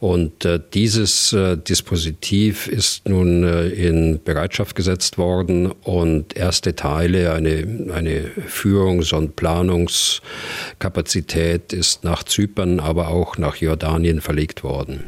Und 0.00 0.44
äh, 0.44 0.58
dieses 0.74 1.32
äh, 1.32 1.56
Dispositiv 1.56 2.66
ist 2.66 3.08
nun 3.08 3.44
äh, 3.44 3.68
in 3.68 4.20
Bereitschaft 4.22 4.76
gesetzt 4.76 5.16
worden 5.16 5.72
und 5.82 6.36
erste 6.36 6.76
Teile, 6.76 7.32
eine, 7.32 7.90
eine 7.94 8.30
Führungs- 8.46 9.14
und 9.14 9.36
Planungskapazität 9.36 11.72
ist 11.72 12.04
nach 12.04 12.22
Zypern, 12.24 12.80
aber 12.80 13.08
auch 13.08 13.38
nach 13.38 13.56
Jordanien 13.56 14.20
verlegt 14.20 14.62
worden. 14.62 15.04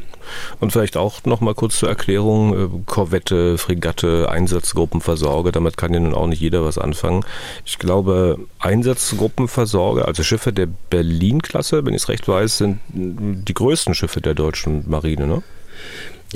Und 0.61 0.73
vielleicht 0.73 0.97
auch 0.97 1.25
noch 1.25 1.41
mal 1.41 1.55
kurz 1.55 1.79
zur 1.79 1.89
Erklärung, 1.89 2.55
äh, 2.55 2.69
Korvette, 2.87 3.59
Fregatte, 3.59 4.29
Einsatzgruppenversorger, 4.31 5.53
damit 5.53 5.77
kann 5.77 5.95
ja 5.95 6.01
nun 6.01 6.15
auch 6.15 6.27
nicht 6.27 6.41
jeder 6.41 6.65
was 6.65 6.79
anfangen. 6.79 7.25
Ich 7.65 7.79
glaube, 7.79 8.39
Einsatzgruppenversorger, 8.59 10.07
also 10.07 10.23
Schiffe 10.23 10.53
der 10.53 10.69
Berlin-Klasse, 10.91 11.85
wenn 11.85 11.95
ich 11.95 12.03
es 12.03 12.09
recht 12.09 12.29
weiß, 12.29 12.59
sind 12.59 12.81
die 12.89 13.55
größten 13.55 13.95
Schiffe 13.95 14.21
der 14.21 14.35
deutschen 14.35 14.85
Marine, 14.89 15.27
ne? 15.27 15.43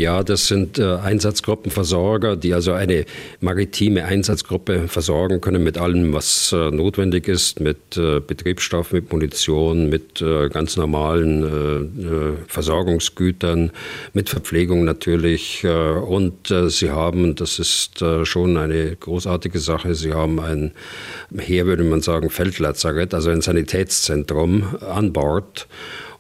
Ja, 0.01 0.23
das 0.23 0.47
sind 0.47 0.79
äh, 0.79 0.95
Einsatzgruppenversorger, 0.95 2.35
die 2.35 2.55
also 2.55 2.73
eine 2.73 3.05
maritime 3.41 4.07
Einsatzgruppe 4.07 4.89
versorgen 4.89 5.43
können 5.43 5.63
mit 5.63 5.77
allem, 5.77 6.15
was 6.15 6.53
äh, 6.53 6.71
notwendig 6.71 7.29
ist, 7.29 7.61
mit 7.61 7.99
äh, 7.99 8.19
Betriebsstoff, 8.21 8.93
mit 8.93 9.13
Munition, 9.13 9.91
mit 9.91 10.23
äh, 10.23 10.49
ganz 10.49 10.79
normalen 10.79 11.43
äh, 11.43 12.03
äh, 12.03 12.33
Versorgungsgütern, 12.47 13.73
mit 14.15 14.31
Verpflegung 14.31 14.85
natürlich. 14.85 15.67
und 15.67 16.53
sie 16.69 16.91
haben, 16.91 17.35
das 17.35 17.59
ist 17.59 18.03
schon 18.25 18.57
eine 18.57 18.97
großartige 18.97 19.59
Sache, 19.59 19.95
sie 19.95 20.13
haben 20.13 20.41
ein, 20.41 20.73
hier 21.39 21.67
würde 21.67 21.85
man 21.85 22.01
sagen, 22.01 22.31
Feldlazarett, 22.31 23.13
also 23.13 23.31
ein 23.31 23.43
Sanitätszentrum 23.43 24.77
an 24.81 25.13
Bord. 25.13 25.67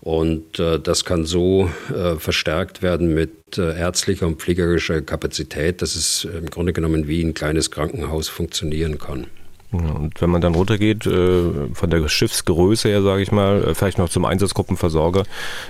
Und 0.00 0.58
äh, 0.58 0.78
das 0.78 1.04
kann 1.04 1.24
so 1.24 1.70
äh, 1.94 2.16
verstärkt 2.16 2.82
werden 2.82 3.12
mit 3.12 3.58
äh, 3.58 3.78
ärztlicher 3.78 4.26
und 4.26 4.40
pflegerischer 4.40 5.02
Kapazität, 5.02 5.82
dass 5.82 5.94
es 5.94 6.24
im 6.24 6.46
Grunde 6.46 6.72
genommen 6.72 7.06
wie 7.06 7.22
ein 7.22 7.34
kleines 7.34 7.70
Krankenhaus 7.70 8.28
funktionieren 8.28 8.98
kann. 8.98 9.26
Und 9.72 10.20
wenn 10.20 10.30
man 10.30 10.40
dann 10.40 10.56
runtergeht, 10.56 11.06
äh, 11.06 11.68
von 11.72 11.90
der 11.90 12.08
Schiffsgröße 12.08 12.88
her, 12.88 13.02
sage 13.02 13.22
ich 13.22 13.30
mal, 13.30 13.62
äh, 13.62 13.74
vielleicht 13.74 13.98
noch 13.98 14.08
zum 14.08 14.24
Einsatzgruppenversorger. 14.24 15.22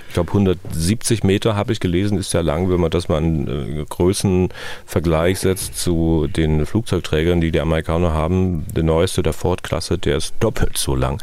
Ich 0.08 0.14
glaube, 0.14 0.30
170 0.30 1.22
Meter 1.22 1.54
habe 1.54 1.72
ich 1.72 1.80
gelesen, 1.80 2.16
ist 2.16 2.32
ja 2.32 2.40
lang, 2.40 2.70
wenn 2.70 2.80
man 2.80 2.90
das 2.90 3.10
mal 3.10 3.18
in 3.22 3.80
äh, 3.80 3.84
Größenvergleich 3.86 5.40
setzt 5.40 5.78
zu 5.78 6.28
den 6.34 6.64
Flugzeugträgern, 6.64 7.42
die 7.42 7.50
die 7.50 7.60
Amerikaner 7.60 8.14
haben. 8.14 8.64
Der 8.74 8.84
neueste, 8.84 9.22
der 9.22 9.34
Ford-Klasse, 9.34 9.98
der 9.98 10.16
ist 10.16 10.34
doppelt 10.40 10.78
so 10.78 10.96
lang. 10.96 11.22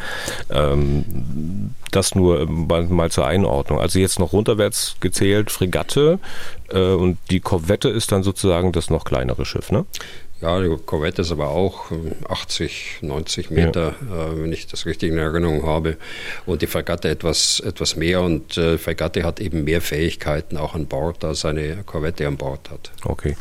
Ähm, 0.52 1.74
das 1.90 2.14
nur 2.14 2.46
mal, 2.46 3.10
zur 3.10 3.26
Einordnung. 3.26 3.80
Also 3.80 3.98
jetzt 3.98 4.20
noch 4.20 4.34
runterwärts 4.34 4.98
gezählt, 5.00 5.50
Fregatte 5.50 6.20
und 6.70 7.18
die 7.32 7.40
Korvette 7.40 7.88
ist 7.88 8.12
dann 8.12 8.24
sozusagen 8.24 8.74
das 8.74 8.90
noch 8.90 9.06
kleinere 9.06 9.46
Schiff, 9.46 9.72
ne? 9.72 9.86
Ja, 10.41 10.62
die 10.62 10.70
Korvette 10.86 11.24
ist 11.24 11.32
aber 11.32 11.50
auch 11.50 11.91
80, 12.29 13.00
90 13.01 13.50
Meter, 13.50 13.96
ja. 14.08 14.27
äh, 14.27 14.41
wenn 14.41 14.53
ich 14.53 14.67
das 14.67 14.86
richtig 14.86 15.12
in 15.12 15.17
Erinnerung 15.17 15.65
habe. 15.65 15.98
Und 16.46 16.62
die 16.62 16.67
Fregatte 16.67 17.10
etwas, 17.10 17.60
etwas 17.60 17.96
mehr. 17.96 18.22
Und 18.22 18.56
äh, 18.58 18.77
Fregatte 18.77 19.24
hat 19.24 19.39
eben 19.39 19.63
mehr 19.63 19.82
Fähigkeiten 19.82 20.58
auch 20.58 20.75
an 20.75 20.86
Bord, 20.86 21.24
als 21.24 21.44
eine 21.44 21.77
Korvette 21.86 22.27
an 22.27 22.38
Bord 22.38 22.70
hat. 22.70 22.91
Okay. 23.03 23.36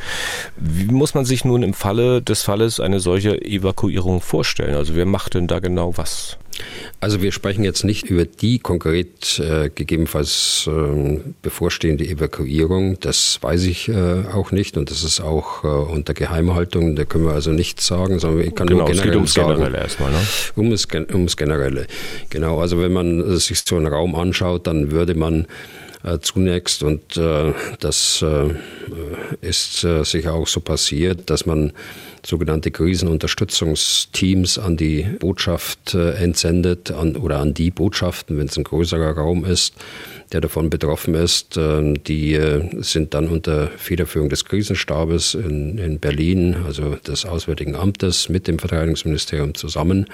Wie 0.56 0.86
muss 0.86 1.14
man 1.14 1.26
sich 1.26 1.44
nun 1.44 1.62
im 1.62 1.74
Falle 1.74 2.22
des 2.22 2.42
Falles 2.42 2.80
eine 2.80 2.98
solche 2.98 3.42
Evakuierung 3.42 4.22
vorstellen? 4.22 4.74
Also 4.74 4.94
wer 4.94 5.06
macht 5.06 5.34
denn 5.34 5.48
da 5.48 5.58
genau 5.58 5.96
was? 5.96 6.38
Also 7.00 7.22
wir 7.22 7.32
sprechen 7.32 7.64
jetzt 7.64 7.84
nicht 7.84 8.10
über 8.10 8.24
die 8.24 8.58
konkret 8.58 9.38
äh, 9.38 9.70
gegebenenfalls 9.74 10.68
äh, 10.68 11.20
bevorstehende 11.42 12.04
Evakuierung. 12.04 12.98
Das 13.00 13.38
weiß 13.42 13.64
ich 13.64 13.88
äh, 13.88 14.24
auch 14.32 14.52
nicht 14.52 14.76
und 14.76 14.90
das 14.90 15.04
ist 15.04 15.20
auch 15.20 15.64
äh, 15.64 15.66
unter 15.66 16.14
Geheimhaltung. 16.14 16.96
Da 16.96 17.04
können 17.04 17.24
wir 17.24 17.32
also 17.32 17.50
nichts 17.50 17.86
sagen, 17.86 18.18
sondern 18.18 18.46
ich 18.46 18.54
kann 18.54 18.66
genau, 18.66 18.80
nur 18.80 18.88
generell 18.88 19.08
es 19.08 19.12
geht 19.12 19.16
ums 19.16 19.34
sagen, 19.34 19.54
Generelle 19.54 19.78
erstmal. 19.78 20.10
Ne? 20.12 20.18
Um 20.56 20.72
es, 20.72 20.86
ums 21.12 21.36
Generelle. 21.36 21.86
Genau. 22.30 22.60
Also 22.60 22.80
wenn 22.80 22.92
man 22.92 23.38
sich 23.38 23.60
so 23.60 23.76
einen 23.76 23.86
Raum 23.86 24.14
anschaut, 24.14 24.66
dann 24.66 24.90
würde 24.90 25.14
man 25.14 25.46
äh, 26.06 26.18
zunächst 26.20 26.82
und 26.82 27.16
äh, 27.16 27.52
das 27.80 28.22
äh, 28.22 28.54
ist 29.40 29.84
äh, 29.84 30.04
sicher 30.04 30.34
auch 30.34 30.46
so 30.46 30.60
passiert, 30.60 31.30
dass 31.30 31.46
man 31.46 31.72
sogenannte 32.26 32.70
Krisenunterstützungsteams 32.70 34.58
an 34.58 34.76
die 34.76 35.04
Botschaft 35.18 35.94
äh, 35.94 36.12
entsendet 36.14 36.90
an, 36.90 37.16
oder 37.16 37.38
an 37.38 37.54
die 37.54 37.70
Botschaften, 37.70 38.36
wenn 38.36 38.46
es 38.46 38.56
ein 38.56 38.64
größerer 38.64 39.12
Raum 39.12 39.44
ist, 39.44 39.74
der 40.32 40.40
davon 40.40 40.68
betroffen 40.68 41.14
ist. 41.14 41.56
Äh, 41.56 41.94
die 41.94 42.34
äh, 42.34 42.82
sind 42.82 43.14
dann 43.14 43.28
unter 43.28 43.68
Federführung 43.68 44.28
des 44.28 44.44
Krisenstabes 44.44 45.34
in, 45.34 45.78
in 45.78 46.00
Berlin, 46.00 46.56
also 46.66 46.96
des 46.96 47.24
Auswärtigen 47.24 47.76
Amtes 47.76 48.28
mit 48.28 48.48
dem 48.48 48.58
Verteidigungsministerium 48.58 49.54
zusammen 49.54 50.06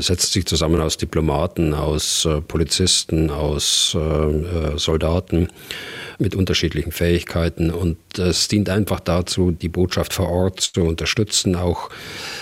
setzt 0.00 0.32
sich 0.32 0.46
zusammen 0.46 0.80
aus 0.80 0.96
Diplomaten, 0.96 1.74
aus 1.74 2.28
Polizisten, 2.48 3.30
aus 3.30 3.96
Soldaten 4.76 5.48
mit 6.18 6.34
unterschiedlichen 6.34 6.92
Fähigkeiten. 6.92 7.70
Und 7.70 7.98
es 8.18 8.48
dient 8.48 8.68
einfach 8.68 9.00
dazu, 9.00 9.50
die 9.50 9.68
Botschaft 9.68 10.12
vor 10.14 10.28
Ort 10.28 10.60
zu 10.60 10.82
unterstützen, 10.82 11.56
auch 11.56 11.90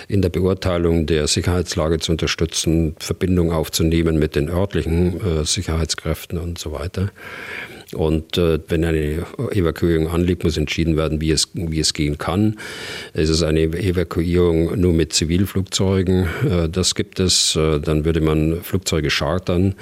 in 0.06 0.22
der 0.22 0.28
Beurteilung 0.28 1.06
der 1.06 1.26
Sicherheitslage 1.26 1.98
zu 1.98 2.12
unterstützen, 2.12 2.94
Verbindung 2.98 3.52
aufzunehmen 3.52 4.18
mit 4.18 4.36
den 4.36 4.48
örtlichen 4.48 5.20
äh, 5.20 5.44
Sicherheitskräften 5.44 6.38
und 6.38 6.58
so 6.58 6.72
weiter. 6.72 7.10
Und 7.94 8.38
äh, 8.38 8.58
wenn 8.68 8.84
eine 8.84 9.26
Evakuierung 9.50 10.08
anliegt, 10.08 10.44
muss 10.44 10.56
entschieden 10.56 10.96
werden, 10.96 11.20
wie 11.20 11.30
es, 11.30 11.48
wie 11.54 11.80
es 11.80 11.92
gehen 11.94 12.18
kann. 12.18 12.56
Es 13.14 13.28
ist 13.28 13.42
eine 13.42 13.62
Evakuierung 13.62 14.78
nur 14.80 14.92
mit 14.92 15.12
Zivilflugzeugen. 15.12 16.28
Äh, 16.48 16.68
das 16.68 16.94
gibt 16.94 17.20
es. 17.20 17.56
Äh, 17.56 17.80
dann 17.80 18.04
würde 18.04 18.20
man 18.20 18.62
Flugzeuge 18.62 19.08
chartern. 19.08 19.74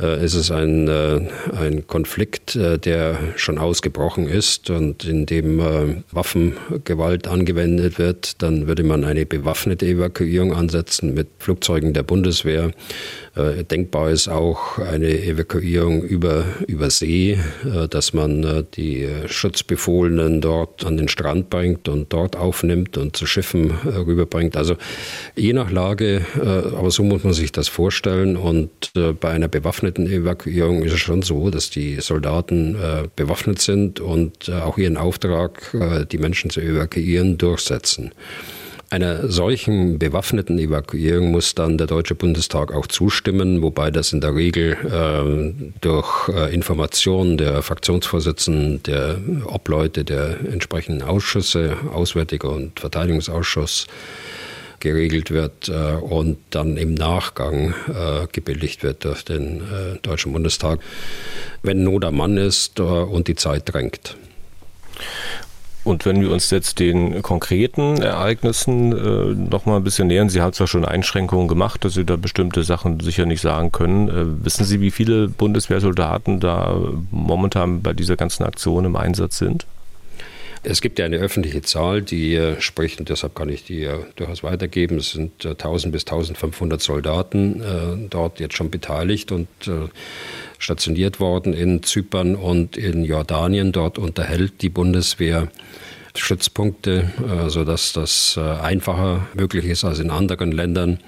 Äh, 0.00 0.06
es 0.24 0.34
ist 0.34 0.50
ein, 0.50 0.88
äh, 0.88 1.20
ein 1.54 1.86
Konflikt, 1.86 2.56
äh, 2.56 2.78
der 2.78 3.18
schon 3.36 3.58
ausgebrochen 3.58 4.28
ist 4.28 4.70
und 4.70 5.04
in 5.04 5.26
dem 5.26 5.60
Waffengewalt 6.10 7.28
angewendet 7.28 7.98
wird. 7.98 8.42
Dann 8.42 8.66
würde 8.66 8.82
man 8.82 9.04
eine 9.04 9.26
bewaffnete 9.26 9.86
Evakuierung 9.86 10.54
ansetzen 10.54 11.14
mit 11.14 11.28
Flugzeugen 11.38 11.92
der 11.92 12.02
Bundeswehr. 12.02 12.72
Denkbar 13.70 14.10
ist 14.10 14.28
auch 14.28 14.78
eine 14.78 15.22
Evakuierung 15.22 16.02
über, 16.02 16.44
über 16.66 16.90
See, 16.90 17.38
dass 17.90 18.12
man 18.12 18.44
äh, 18.44 18.64
die 18.74 19.08
Schutzbefohlenen 19.26 20.40
dort 20.40 20.84
an 20.84 20.96
den 20.96 21.08
Strand 21.08 21.50
bringt 21.50 21.88
und 21.88 22.12
dort 22.12 22.36
aufnimmt 22.36 22.96
und 22.96 23.16
zu 23.16 23.26
Schiffen 23.26 23.70
rüberbringt. 23.70 24.56
Also 24.56 24.76
je 25.36 25.52
nach 25.52 25.70
Lage, 25.70 26.24
aber 26.34 26.90
so 26.90 27.02
muss 27.02 27.24
man 27.24 27.32
sich 27.32 27.52
das 27.52 27.68
vorstellen. 27.68 28.36
Und 28.36 28.92
bei 29.20 29.30
einer 29.30 29.48
bewaffneten 29.48 30.06
Evakuierung 30.06 30.82
ist 30.82 30.92
es 30.92 31.00
schon 31.00 31.22
so, 31.22 31.50
dass 31.50 31.70
die 31.70 32.00
Soldaten 32.00 32.76
bewaffnet 33.16 33.60
sind 33.60 34.00
und 34.00 34.50
auch 34.50 34.78
ihren 34.78 34.96
Auftrag, 34.96 35.74
die 36.10 36.18
Menschen 36.18 36.50
zu 36.50 36.60
evakuieren, 36.60 37.38
durchsetzen. 37.38 38.12
Einer 38.92 39.26
solchen 39.26 39.98
bewaffneten 39.98 40.58
Evakuierung 40.58 41.30
muss 41.30 41.54
dann 41.54 41.78
der 41.78 41.86
Deutsche 41.86 42.14
Bundestag 42.14 42.74
auch 42.74 42.86
zustimmen, 42.86 43.62
wobei 43.62 43.90
das 43.90 44.12
in 44.12 44.20
der 44.20 44.34
Regel 44.34 44.76
äh, 44.84 45.72
durch 45.80 46.28
äh, 46.28 46.52
Informationen 46.52 47.38
der 47.38 47.62
Fraktionsvorsitzenden, 47.62 48.82
der 48.82 49.16
Obleute 49.46 50.04
der 50.04 50.40
entsprechenden 50.40 51.00
Ausschüsse, 51.00 51.74
Auswärtiger 51.90 52.50
und 52.50 52.80
Verteidigungsausschuss, 52.80 53.86
geregelt 54.80 55.30
wird 55.30 55.70
äh, 55.70 55.94
und 55.94 56.36
dann 56.50 56.76
im 56.76 56.92
Nachgang 56.92 57.72
äh, 57.88 58.26
gebilligt 58.30 58.82
wird 58.82 59.06
durch 59.06 59.24
den 59.24 59.62
äh, 59.62 59.98
Deutschen 60.02 60.34
Bundestag, 60.34 60.80
wenn 61.62 61.82
Not 61.82 62.04
am 62.04 62.16
Mann 62.16 62.36
ist 62.36 62.78
äh, 62.78 62.82
und 62.82 63.26
die 63.26 63.36
Zeit 63.36 63.72
drängt. 63.72 64.18
Und 65.84 66.06
wenn 66.06 66.20
wir 66.20 66.30
uns 66.30 66.50
jetzt 66.50 66.78
den 66.78 67.22
konkreten 67.22 68.00
Ereignissen 68.00 68.92
äh, 68.92 69.34
noch 69.34 69.66
mal 69.66 69.76
ein 69.76 69.84
bisschen 69.84 70.06
nähern, 70.06 70.28
Sie 70.28 70.40
haben 70.40 70.52
zwar 70.52 70.68
schon 70.68 70.84
Einschränkungen 70.84 71.48
gemacht, 71.48 71.84
dass 71.84 71.94
Sie 71.94 72.04
da 72.04 72.16
bestimmte 72.16 72.62
Sachen 72.62 73.00
sicher 73.00 73.26
nicht 73.26 73.40
sagen 73.40 73.72
können. 73.72 74.08
Äh, 74.08 74.44
wissen 74.44 74.64
Sie, 74.64 74.80
wie 74.80 74.92
viele 74.92 75.28
Bundeswehrsoldaten 75.28 76.38
da 76.38 76.76
momentan 77.10 77.82
bei 77.82 77.92
dieser 77.94 78.16
ganzen 78.16 78.44
Aktion 78.44 78.84
im 78.84 78.94
Einsatz 78.94 79.38
sind? 79.38 79.66
Es 80.64 80.80
gibt 80.80 81.00
ja 81.00 81.06
eine 81.06 81.16
öffentliche 81.16 81.62
Zahl, 81.62 82.02
die 82.02 82.36
äh, 82.36 82.60
spricht, 82.60 83.00
und 83.00 83.08
deshalb 83.08 83.34
kann 83.34 83.48
ich 83.48 83.64
die 83.64 83.82
äh, 83.82 83.98
durchaus 84.14 84.44
weitergeben. 84.44 84.98
Es 84.98 85.10
sind 85.10 85.44
1000 85.44 85.90
äh, 85.90 85.92
bis 85.92 86.02
1500 86.02 86.80
Soldaten 86.80 88.08
dort 88.10 88.38
jetzt 88.38 88.56
schon 88.56 88.70
beteiligt 88.70 89.32
und 89.32 89.48
stationiert 90.58 91.20
worden 91.20 91.52
in 91.52 91.82
Zypern 91.82 92.36
und 92.36 92.76
in 92.76 93.04
Jordanien. 93.04 93.72
Dort 93.72 93.98
unterhält 93.98 94.62
die 94.62 94.68
Bundeswehr 94.68 95.48
Stützpunkte, 96.14 97.10
äh, 97.26 97.48
sodass 97.48 97.92
das 97.92 98.36
äh, 98.36 98.40
einfacher 98.40 99.26
möglich 99.34 99.64
ist 99.64 99.84
als 99.84 99.98
in 99.98 100.10
anderen 100.10 100.52
Ländern. 100.52 100.98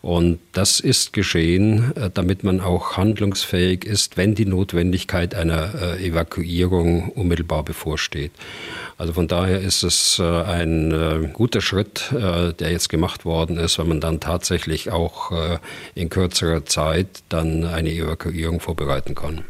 Und 0.00 0.38
das 0.52 0.78
ist 0.78 1.12
geschehen, 1.12 1.92
äh, 1.96 2.10
damit 2.12 2.44
man 2.44 2.60
auch 2.60 2.96
handlungsfähig 2.96 3.84
ist, 3.84 4.16
wenn 4.16 4.34
die 4.34 4.46
Notwendigkeit 4.46 5.34
einer 5.34 5.98
Evakuierung 5.98 7.08
unmittelbar 7.10 7.64
bevorsteht. 7.64 8.30
Also 8.96 9.12
von 9.12 9.26
daher 9.26 9.60
ist 9.60 9.82
es 9.82 10.20
ein 10.20 11.30
guter 11.32 11.60
Schritt, 11.60 12.10
der 12.12 12.70
jetzt 12.70 12.88
gemacht 12.88 13.24
worden 13.24 13.56
ist, 13.58 13.78
wenn 13.78 13.88
man 13.88 14.00
dann 14.00 14.20
tatsächlich 14.20 14.90
auch 14.90 15.32
in 15.94 16.10
kürzerer 16.10 16.64
Zeit 16.64 17.22
dann 17.28 17.64
eine 17.64 17.90
Evakuierung 17.90 18.60
vorbereiten 18.60 19.14
kann. 19.14 19.42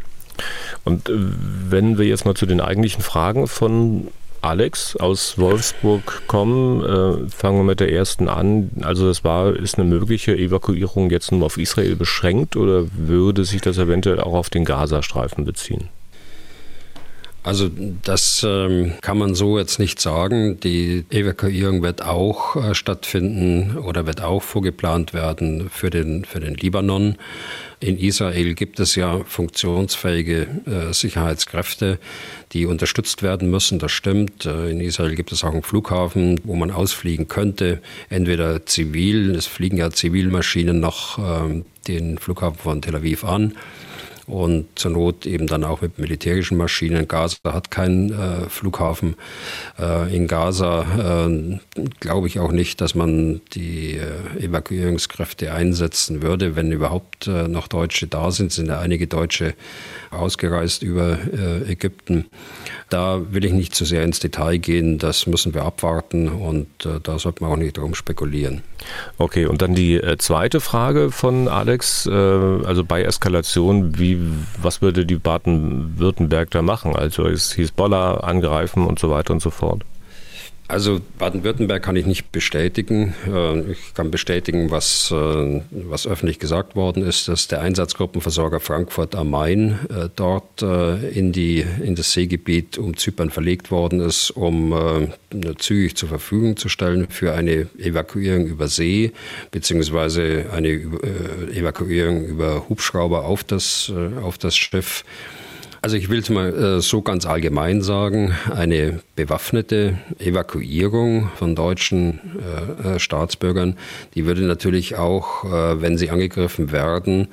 Und 0.85 1.11
wenn 1.13 1.99
wir 1.99 2.07
jetzt 2.07 2.25
mal 2.25 2.35
zu 2.35 2.47
den 2.47 2.61
eigentlichen 2.61 3.03
Fragen 3.03 3.47
von 3.47 4.09
Alex 4.45 4.97
aus 4.97 5.39
Wolfsburg 5.39 6.23
kommen. 6.27 6.83
Äh, 6.83 7.31
fangen 7.31 7.59
wir 7.59 7.65
mit 7.65 7.81
der 7.81 7.91
ersten 7.91 8.29
an. 8.29 8.71
Also 8.83 9.07
das 9.07 9.25
war, 9.25 9.57
ist 9.57 9.79
eine 9.79 9.89
mögliche 9.89 10.37
Evakuierung 10.37 11.11
jetzt 11.11 11.33
nur 11.33 11.47
auf 11.47 11.57
Israel 11.57 11.97
beschränkt 11.97 12.55
oder 12.57 12.85
würde 12.93 13.45
sich 13.45 13.63
das 13.63 13.79
eventuell 13.79 14.21
auch 14.21 14.35
auf 14.35 14.51
den 14.51 14.65
Gazastreifen 14.65 15.45
beziehen? 15.45 15.89
Also 17.45 17.71
das 18.03 18.43
ähm, 18.49 18.95
kann 19.03 19.19
man 19.19 19.35
so 19.35 19.59
jetzt 19.59 19.79
nicht 19.79 20.01
sagen. 20.01 20.59
Die 20.61 21.05
Evakuierung 21.11 21.83
wird 21.83 22.01
auch 22.03 22.57
äh, 22.57 22.75
stattfinden 22.75 23.77
oder 23.77 24.07
wird 24.07 24.23
auch 24.23 24.43
vorgeplant 24.43 25.13
werden 25.13 25.69
für 25.69 25.91
den, 25.91 26.25
für 26.25 26.41
den 26.41 26.55
Libanon. 26.55 27.17
In 27.81 27.99
Israel 27.99 28.55
gibt 28.55 28.81
es 28.81 28.95
ja 28.95 29.21
funktionsfähige 29.27 30.47
äh, 30.65 30.95
Sicherheitskräfte, 30.95 31.99
die 32.53 32.65
unterstützt 32.65 33.23
werden 33.23 33.51
müssen. 33.51 33.79
Das 33.79 33.93
stimmt. 33.93 34.47
Äh, 34.47 34.71
in 34.71 34.81
Israel 34.81 35.15
gibt 35.15 35.31
es 35.31 35.45
auch 35.45 35.53
einen 35.53 35.63
Flughafen, 35.63 36.41
wo 36.45 36.57
man 36.57 36.71
ausfliegen 36.71 37.29
könnte. 37.29 37.83
Entweder 38.09 38.65
zivil, 38.65 39.35
es 39.35 39.47
fliegen 39.47 39.77
ja 39.77 39.91
Zivilmaschinen 39.91 40.81
noch 40.81 41.19
äh, 41.19 41.63
den 41.89 42.17
Flughafen 42.17 42.59
von 42.59 42.81
Tel 42.81 42.97
Aviv 42.97 43.23
an 43.23 43.53
und 44.27 44.67
zur 44.75 44.93
Not 44.93 45.27
eben 45.27 45.47
dann 45.47 45.65
auch 45.65 45.83
mit 45.83 45.99
militärischen 45.99 46.57
Maschinen. 46.57 47.07
Gaza 47.09 47.37
hat 47.45 47.71
keinen 47.71 48.11
äh, 48.11 48.49
Flughafen. 48.49 49.17
Äh, 49.79 50.15
in 50.15 50.27
Gaza 50.29 51.27
äh, 51.27 51.59
glaube 52.01 52.27
ich 52.27 52.39
auch 52.39 52.53
nicht, 52.53 52.81
dass 52.81 52.95
man 52.95 53.43
die 53.53 53.99
äh, 53.99 54.45
Evakuierungskräfte 54.45 55.53
einsetzen 55.53 56.23
würde, 56.23 56.57
wenn 56.57 56.73
überhaupt 56.73 57.27
äh, 57.27 57.49
noch 57.49 57.69
Deutsche 57.69 58.07
da 58.07 58.31
sind. 58.31 58.49
Es 58.49 58.57
sind 58.57 58.69
ja 58.69 58.81
einige 58.81 59.07
Deutsche 59.07 59.55
ausgereist 60.11 60.83
über 60.83 61.19
äh, 61.33 61.71
Ägypten. 61.71 62.27
Da 62.89 63.21
will 63.33 63.45
ich 63.45 63.53
nicht 63.53 63.75
zu 63.75 63.85
sehr 63.85 64.05
ins 64.05 64.21
Detail 64.21 64.59
gehen. 64.59 64.99
Das 64.99 65.27
müssen 65.27 65.53
wir 65.53 65.65
abwarten 65.65 66.29
und 66.29 66.67
da 67.03 67.19
sollte 67.19 67.43
man 67.43 67.53
auch 67.53 67.57
nicht 67.57 67.77
darum 67.77 67.95
spekulieren. 67.95 68.63
Okay, 69.19 69.47
und 69.47 69.63
dann 69.63 69.75
die 69.75 70.01
zweite 70.19 70.61
Frage 70.61 71.11
von 71.11 71.49
Alex. 71.49 72.07
also 72.07 72.85
bei 72.85 73.03
Eskalation, 73.03 73.99
wie 73.99 74.14
was 74.61 74.83
würde 74.83 75.07
die 75.07 75.17
Baden-Württemberg 75.17 76.51
da 76.51 76.63
machen? 76.63 76.97
Also 76.97 77.27
es 77.27 77.53
hieß 77.53 77.73
Boller 77.73 78.25
angreifen 78.25 78.87
und 78.87 78.99
so 78.99 79.11
weiter 79.11 79.33
und 79.33 79.41
so 79.41 79.51
fort. 79.51 79.83
Also 80.67 81.03
Baden-Württemberg 81.19 81.83
kann 81.83 81.95
ich 81.97 82.07
nicht 82.07 82.33
bestätigen. 82.33 83.15
Äh, 83.27 83.73
ich 83.73 83.93
kann 83.93 84.11
bestätigen, 84.11 84.71
was, 84.71 85.11
äh, 85.11 85.61
was 85.71 86.07
öffentlich 86.07 86.39
gesagt 86.39 86.75
worden 86.75 87.05
ist, 87.05 87.29
dass 87.29 87.49
der 87.49 87.61
Einsatzgruppenversorger 87.61 88.61
Frankfurt 88.61 89.15
am 89.15 89.29
Main 89.29 89.79
äh, 89.91 90.09
dort 90.17 90.63
in, 90.63 91.33
die, 91.33 91.65
in 91.83 91.95
das 91.97 92.13
Seegebiet 92.13 92.79
um 92.79 92.97
Zypern 92.97 93.31
verlegt 93.31 93.71
worden 93.71 94.01
ist, 94.01 94.31
um 94.31 95.11
zügig 95.59 95.97
zur 95.97 96.09
Verfügung 96.09 96.57
zu 96.57 96.69
stellen 96.69 97.09
für 97.09 97.35
eine 97.35 97.67
Evakuierung 97.79 98.47
über 98.47 98.69
See, 98.69 99.13
beziehungsweise 99.51 100.47
eine 100.53 100.69
Evakuierung 101.53 102.25
über 102.25 102.69
Hubschrauber 102.69 103.25
auf 103.25 103.45
das, 103.45 103.93
auf 104.23 104.39
das 104.39 104.57
Schiff. 104.57 105.05
Also 105.85 105.99
ich 105.99 106.09
will 106.09 106.21
es 106.21 106.31
mal 106.31 106.79
äh, 106.79 106.81
so 106.81 107.03
ganz 107.03 107.27
allgemein 107.27 107.83
sagen, 107.83 108.35
eine 108.51 109.01
bewaffnete 109.17 109.99
Evakuierung 110.19 111.29
von 111.37 111.55
deutschen 111.55 112.21
äh, 112.83 112.95
äh, 112.95 112.99
Staatsbürgern, 112.99 113.77
die 114.15 114.25
würde 114.25 114.41
natürlich 114.45 114.97
auch, 114.97 115.45
äh, 115.45 115.83
wenn 115.83 115.99
sie 115.99 116.09
angegriffen 116.09 116.73
werden, 116.73 117.29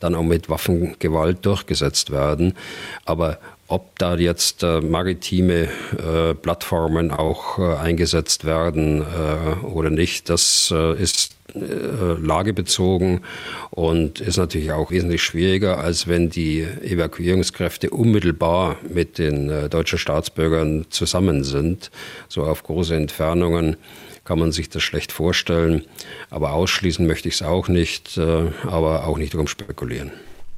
dann 0.00 0.16
auch 0.16 0.24
mit 0.24 0.48
Waffengewalt 0.48 1.46
durchgesetzt 1.46 2.10
werden. 2.10 2.54
Aber 3.04 3.38
ob 3.68 3.96
da 4.00 4.16
jetzt 4.16 4.64
äh, 4.64 4.80
maritime 4.80 5.68
äh, 5.96 6.34
Plattformen 6.34 7.12
auch 7.12 7.60
äh, 7.60 7.76
eingesetzt 7.76 8.44
werden 8.44 9.02
äh, 9.02 9.64
oder 9.64 9.90
nicht, 9.90 10.28
das 10.28 10.74
äh, 10.74 11.00
ist 11.00 11.36
äh, 11.54 12.14
lagebezogen 12.20 13.20
und 13.70 14.20
ist 14.20 14.36
natürlich 14.36 14.72
auch 14.72 14.90
wesentlich 14.90 15.22
schwieriger, 15.22 15.78
als 15.78 16.08
wenn 16.08 16.30
die 16.30 16.62
Evakuierungskräfte 16.62 17.90
unmittelbar 17.90 18.76
mit 18.88 19.18
den 19.18 19.50
äh, 19.50 19.68
deutschen 19.68 19.98
Staatsbürgern 19.98 20.86
zusammen 20.90 21.44
sind. 21.44 21.90
So 22.28 22.44
auf 22.44 22.62
große 22.62 22.94
Entfernungen 22.94 23.76
kann 24.24 24.38
man 24.38 24.52
sich 24.52 24.70
das 24.70 24.82
schlecht 24.82 25.12
vorstellen. 25.12 25.84
Aber 26.30 26.52
ausschließen 26.52 27.06
möchte 27.06 27.28
ich 27.28 27.34
es 27.34 27.42
auch 27.42 27.68
nicht, 27.68 28.16
äh, 28.16 28.50
aber 28.66 29.06
auch 29.06 29.18
nicht 29.18 29.34
darum 29.34 29.46
spekulieren. 29.46 30.12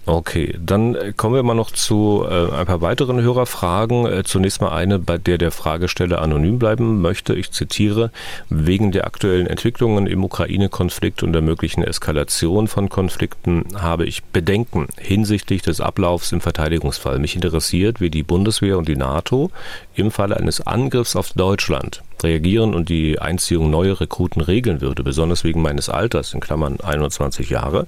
Okay, 0.07 0.55
dann 0.61 0.95
äh, 0.95 1.15
kommen 1.17 1.35
wir 1.35 1.43
mal 1.43 1.55
noch 1.55 1.71
zu 1.71 2.27
äh, 2.29 2.53
ein 2.53 2.67
paar 2.67 2.83
weiteren 2.83 3.23
Hörerfragen. 3.23 4.07
Äh, 4.07 4.23
zunächst 4.25 4.61
mal 4.61 4.73
eine, 4.73 4.99
bei 4.99 5.17
der 5.17 5.39
der 5.39 5.51
Fragesteller 5.51 6.21
anonym 6.21 6.59
bleiben 6.59 7.01
möchte. 7.01 7.35
Ich 7.35 7.53
zitiere, 7.53 8.11
wegen 8.51 8.93
der 8.93 9.07
aktuellen 9.07 9.47
Entwicklungen 9.47 10.07
im 10.07 10.23
Ukraine-Konflikt 10.23 11.23
und 11.23 11.33
der 11.33 11.41
möglichen 11.41 11.83
Eskalation 11.83 12.69
von 12.69 12.91
Konflikten 12.91 13.65
habe 13.77 14.05
ich 14.05 14.23
Bedenken 14.25 14.89
hinsichtlich 14.99 15.63
des 15.63 15.81
Ablaufs 15.81 16.33
im 16.33 16.43
Verteidigungsfall. 16.43 17.19
Mich 17.19 17.35
interessiert, 17.35 18.03
wie 18.03 18.11
die 18.11 18.23
Bundeswehr 18.23 18.77
und 18.77 18.89
die 18.89 18.97
NATO 18.97 19.51
im 19.95 20.11
Falle 20.11 20.37
eines 20.37 20.67
Angriffs 20.67 21.17
auf 21.17 21.33
Deutschland 21.33 22.03
reagieren 22.23 22.75
und 22.75 22.89
die 22.89 23.19
Einziehung 23.19 23.71
neuer 23.71 24.01
Rekruten 24.01 24.43
regeln 24.43 24.81
würde, 24.81 25.03
besonders 25.03 25.45
wegen 25.45 25.63
meines 25.63 25.89
Alters, 25.89 26.33
in 26.35 26.41
Klammern 26.41 26.81
21 26.81 27.51
Jahre, 27.51 27.87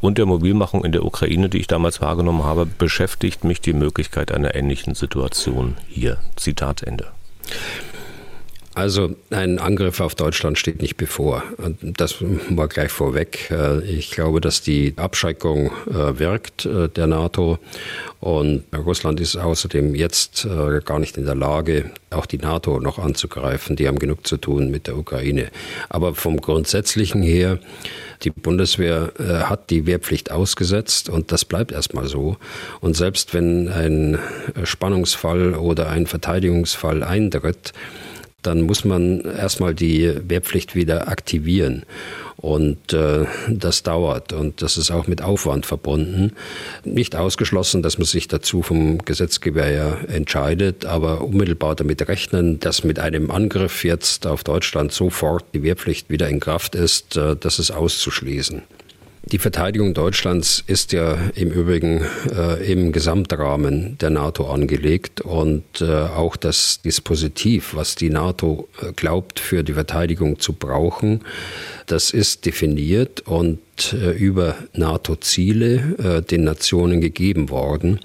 und 0.00 0.18
der 0.18 0.26
Mobilmachung 0.26 0.84
in 0.84 0.92
der 0.92 1.04
Ukraine, 1.04 1.48
die 1.48 1.58
ich 1.58 1.66
damals 1.66 2.00
wahrgenommen 2.00 2.44
habe, 2.44 2.66
beschäftigt 2.66 3.44
mich 3.44 3.60
die 3.60 3.72
Möglichkeit 3.72 4.32
einer 4.32 4.54
ähnlichen 4.54 4.94
Situation 4.94 5.76
hier. 5.88 6.18
Zitat 6.36 6.82
Ende. 6.82 7.06
Also 8.72 9.16
ein 9.30 9.58
Angriff 9.58 9.98
auf 9.98 10.14
Deutschland 10.14 10.56
steht 10.56 10.80
nicht 10.80 10.96
bevor. 10.96 11.42
Das 11.82 12.16
war 12.50 12.68
gleich 12.68 12.92
vorweg. 12.92 13.50
Äh, 13.50 13.82
ich 13.82 14.12
glaube, 14.12 14.40
dass 14.40 14.62
die 14.62 14.94
Abschreckung 14.96 15.72
äh, 15.88 16.18
wirkt 16.20 16.66
äh, 16.66 16.88
der 16.88 17.08
NATO 17.08 17.58
und 18.20 18.62
Russland 18.76 19.18
ist 19.18 19.34
außerdem 19.36 19.94
jetzt 19.94 20.46
gar 20.84 20.98
nicht 20.98 21.16
in 21.16 21.24
der 21.24 21.34
Lage, 21.34 21.90
auch 22.10 22.26
die 22.26 22.36
NATO 22.36 22.78
noch 22.78 22.98
anzugreifen. 22.98 23.76
Die 23.76 23.88
haben 23.88 23.98
genug 23.98 24.26
zu 24.26 24.36
tun 24.36 24.70
mit 24.70 24.88
der 24.88 24.98
Ukraine. 24.98 25.48
Aber 25.88 26.14
vom 26.14 26.38
Grundsätzlichen 26.38 27.22
her, 27.22 27.58
die 28.22 28.28
Bundeswehr 28.28 29.14
hat 29.44 29.70
die 29.70 29.86
Wehrpflicht 29.86 30.30
ausgesetzt 30.30 31.08
und 31.08 31.32
das 31.32 31.46
bleibt 31.46 31.72
erstmal 31.72 32.08
so. 32.08 32.36
Und 32.82 32.94
selbst 32.94 33.32
wenn 33.32 33.68
ein 33.68 34.18
Spannungsfall 34.64 35.54
oder 35.54 35.88
ein 35.88 36.06
Verteidigungsfall 36.06 37.02
eintritt, 37.02 37.72
dann 38.42 38.62
muss 38.62 38.84
man 38.84 39.20
erstmal 39.20 39.74
die 39.74 40.12
Wehrpflicht 40.28 40.74
wieder 40.74 41.08
aktivieren. 41.08 41.84
Und 42.36 42.94
äh, 42.94 43.26
das 43.50 43.82
dauert 43.82 44.32
und 44.32 44.62
das 44.62 44.78
ist 44.78 44.90
auch 44.90 45.06
mit 45.06 45.20
Aufwand 45.20 45.66
verbunden. 45.66 46.32
Nicht 46.84 47.14
ausgeschlossen, 47.14 47.82
dass 47.82 47.98
man 47.98 48.06
sich 48.06 48.28
dazu 48.28 48.62
vom 48.62 48.98
Gesetzgeber 48.98 49.64
her 49.64 49.98
entscheidet, 50.08 50.86
aber 50.86 51.20
unmittelbar 51.20 51.74
damit 51.74 52.08
rechnen, 52.08 52.58
dass 52.58 52.82
mit 52.82 52.98
einem 52.98 53.30
Angriff 53.30 53.84
jetzt 53.84 54.26
auf 54.26 54.42
Deutschland 54.42 54.90
sofort 54.90 55.44
die 55.52 55.62
Wehrpflicht 55.62 56.08
wieder 56.08 56.28
in 56.28 56.40
Kraft 56.40 56.74
ist, 56.74 57.18
äh, 57.18 57.36
das 57.36 57.58
ist 57.58 57.72
auszuschließen. 57.72 58.62
Die 59.22 59.38
Verteidigung 59.38 59.92
Deutschlands 59.92 60.64
ist 60.66 60.92
ja 60.92 61.16
im 61.34 61.50
Übrigen 61.50 62.04
äh, 62.34 62.72
im 62.72 62.90
Gesamtrahmen 62.90 63.98
der 63.98 64.08
NATO 64.08 64.50
angelegt 64.50 65.20
und 65.20 65.62
äh, 65.82 65.92
auch 65.92 66.36
das 66.36 66.80
Dispositiv, 66.82 67.74
was 67.74 67.96
die 67.96 68.08
NATO 68.08 68.68
äh, 68.80 68.92
glaubt 68.92 69.38
für 69.38 69.62
die 69.62 69.74
Verteidigung 69.74 70.40
zu 70.40 70.54
brauchen, 70.54 71.20
das 71.86 72.12
ist 72.12 72.46
definiert 72.46 73.20
und 73.26 73.58
äh, 73.92 74.10
über 74.12 74.56
NATO-Ziele 74.74 76.18
äh, 76.18 76.22
den 76.22 76.44
Nationen 76.44 77.00
gegeben 77.00 77.50
worden. 77.50 78.00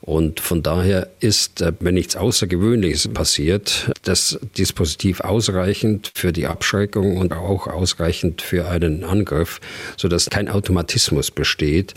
Und 0.00 0.40
von 0.40 0.62
daher 0.62 1.08
ist, 1.20 1.60
äh, 1.60 1.72
wenn 1.80 1.94
nichts 1.94 2.16
Außergewöhnliches 2.16 3.08
passiert, 3.08 3.90
das 4.02 4.38
Dispositiv 4.56 5.20
ausreichend 5.20 6.12
für 6.14 6.32
die 6.32 6.46
Abschreckung 6.46 7.16
und 7.16 7.32
auch 7.32 7.66
ausreichend 7.66 8.42
für 8.42 8.68
einen 8.68 9.04
Angriff, 9.04 9.60
sodass 9.96 10.30
kein 10.30 10.48
Automatismus 10.48 11.30
besteht, 11.30 11.94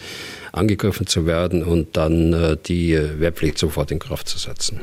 angegriffen 0.51 1.07
zu 1.07 1.25
werden 1.25 1.63
und 1.63 1.95
dann 1.95 2.57
die 2.65 2.97
Wehrpflicht 3.19 3.59
sofort 3.59 3.91
in 3.91 3.99
Kraft 3.99 4.27
zu 4.27 4.39
setzen. 4.39 4.81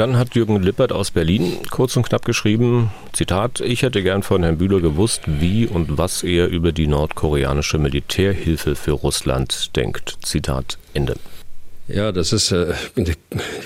Dann 0.00 0.16
hat 0.16 0.34
Jürgen 0.34 0.62
Lippert 0.62 0.92
aus 0.92 1.10
Berlin 1.10 1.58
kurz 1.70 1.94
und 1.94 2.04
knapp 2.04 2.24
geschrieben, 2.24 2.90
Zitat, 3.12 3.60
ich 3.60 3.82
hätte 3.82 4.02
gern 4.02 4.22
von 4.22 4.42
Herrn 4.42 4.56
Bühler 4.56 4.80
gewusst, 4.80 5.20
wie 5.26 5.66
und 5.66 5.98
was 5.98 6.22
er 6.22 6.48
über 6.48 6.72
die 6.72 6.86
nordkoreanische 6.86 7.76
Militärhilfe 7.76 8.76
für 8.76 8.92
Russland 8.92 9.76
denkt. 9.76 10.16
Zitat 10.22 10.78
Ende. 10.94 11.16
Ja, 11.86 12.12
das 12.12 12.32
ist 12.32 12.50
äh, 12.50 12.72
eine 12.96 13.12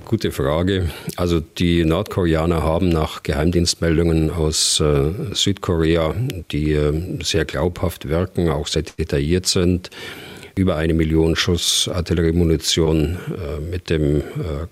gute 0.07 0.33
Frage. 0.33 0.91
Also 1.15 1.39
die 1.39 1.85
Nordkoreaner 1.85 2.65
haben 2.65 2.89
nach 2.89 3.23
Geheimdienstmeldungen 3.23 4.33
aus 4.33 4.81
äh, 4.81 5.13
Südkorea, 5.35 6.17
die 6.51 6.73
äh, 6.73 7.23
sehr 7.23 7.45
glaubhaft 7.45 8.09
wirken, 8.09 8.49
auch 8.49 8.67
sehr 8.67 8.83
detailliert 8.83 9.47
sind, 9.47 9.89
über 10.55 10.77
eine 10.77 10.95
Million 10.95 11.37
Schuss 11.37 11.89
Artilleriemunition 11.93 13.19
äh, 13.29 13.61
mit 13.61 13.91
dem 13.91 14.19
äh, 14.19 14.23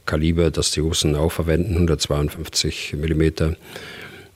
Kaliber, 0.06 0.50
das 0.50 0.70
die 0.70 0.80
Russen 0.80 1.16
auch 1.16 1.32
verwenden, 1.32 1.74
152 1.74 2.94
Millimeter, 2.98 3.56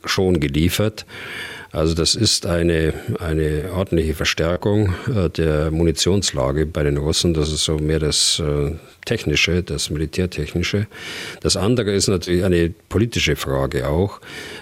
schon 0.04 0.40
geliefert. 0.40 1.06
Also 1.72 1.94
das 1.94 2.14
ist 2.14 2.46
eine, 2.46 2.94
eine 3.18 3.72
ordentliche 3.74 4.14
Verstärkung 4.14 4.94
äh, 5.14 5.29
der 5.31 5.70
Munitionslage 5.70 6.66
bei 6.66 6.83
den 6.83 6.96
Russen. 6.96 7.35
Das 7.35 7.52
ist 7.52 7.64
so 7.64 7.76
mehr 7.79 7.98
das 7.98 8.40
äh, 8.40 8.72
Technische, 9.05 9.62
das 9.62 9.90
Militärtechnische. 9.90 10.87
Das 11.40 11.57
andere 11.57 11.92
ist 11.92 12.09
natürlich 12.09 12.44
eine 12.44 12.72
politische 12.88 13.37
Frage 13.37 13.87
auch. 13.88 14.20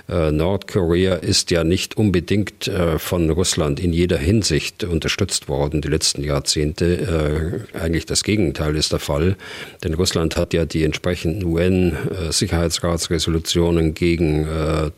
Äh, 0.09 0.33
Nordkorea 0.33 1.15
ist 1.15 1.51
ja 1.51 1.65
nicht 1.65 1.97
unbedingt 1.97 2.71
von 2.99 3.31
Russland 3.31 3.81
in 3.81 3.93
jeder 3.93 4.19
Hinsicht 4.19 4.85
unterstützt 4.85 5.49
worden 5.49 5.81
die 5.81 5.89
letzten 5.89 6.23
Jahrzehnte. 6.23 7.65
Eigentlich 7.75 8.07
das 8.07 8.23
Gegenteil 8.25 8.77
ist 8.77 8.93
der 8.93 8.99
Fall. 8.99 9.37
Denn 9.83 9.95
Russland 9.95 10.37
hat 10.37 10.53
ja 10.55 10.65
die 10.65 10.85
entsprechenden 10.85 11.45
UN-Sicherheitsratsresolutionen 11.45 13.95
gegen 13.95 14.47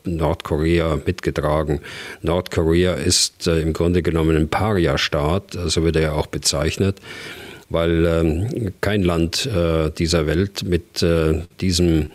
Nordkorea 0.04 1.00
mitgetragen. 1.04 1.80
Nordkorea 2.22 2.94
ist 2.94 3.46
im 3.46 3.72
Grunde 3.72 4.02
genommen 4.02 4.36
ein 4.36 4.48
Paria-Staat, 4.48 5.58
so 5.66 5.84
wird 5.84 5.96
er 5.96 6.02
ja 6.02 6.12
auch 6.12 6.26
bezeichnet 6.26 7.00
weil 7.68 8.06
ähm, 8.06 8.72
kein 8.80 9.02
Land 9.02 9.46
äh, 9.46 9.90
dieser 9.90 10.26
Welt 10.26 10.62
mit 10.64 11.02
äh, 11.02 11.42
diesem 11.60 12.10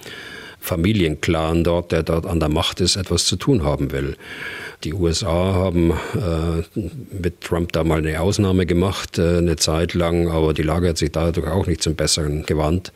Familienclan 0.59 1.63
dort, 1.63 1.91
der 1.91 2.03
dort 2.03 2.25
an 2.25 2.39
der 2.39 2.49
Macht 2.49 2.81
ist, 2.81 2.95
etwas 2.95 3.25
zu 3.25 3.35
tun 3.35 3.63
haben 3.63 3.91
will. 3.91 4.15
Die 4.83 4.93
USA 4.93 5.53
haben 5.53 5.91
äh, 5.91 6.79
mit 7.11 7.41
Trump 7.41 7.71
da 7.71 7.83
mal 7.83 7.97
eine 7.97 8.21
Ausnahme 8.21 8.65
gemacht, 8.65 9.17
äh, 9.17 9.39
eine 9.39 9.55
Zeit 9.55 9.93
lang, 9.93 10.29
aber 10.29 10.53
die 10.53 10.61
Lage 10.61 10.89
hat 10.89 10.97
sich 10.97 11.11
dadurch 11.11 11.47
auch 11.47 11.67
nicht 11.67 11.81
zum 11.81 11.95
Besseren 11.95 12.45
gewandt. 12.45 12.93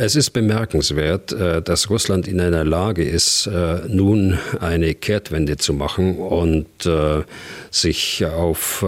Es 0.00 0.14
ist 0.14 0.30
bemerkenswert, 0.30 1.32
äh, 1.32 1.60
dass 1.60 1.90
Russland 1.90 2.28
in 2.28 2.40
einer 2.40 2.64
Lage 2.64 3.02
ist, 3.02 3.48
äh, 3.48 3.80
nun 3.88 4.38
eine 4.60 4.94
Kehrtwende 4.94 5.56
zu 5.56 5.74
machen 5.74 6.18
und 6.18 6.86
äh, 6.86 7.24
sich 7.72 8.24
auf 8.24 8.84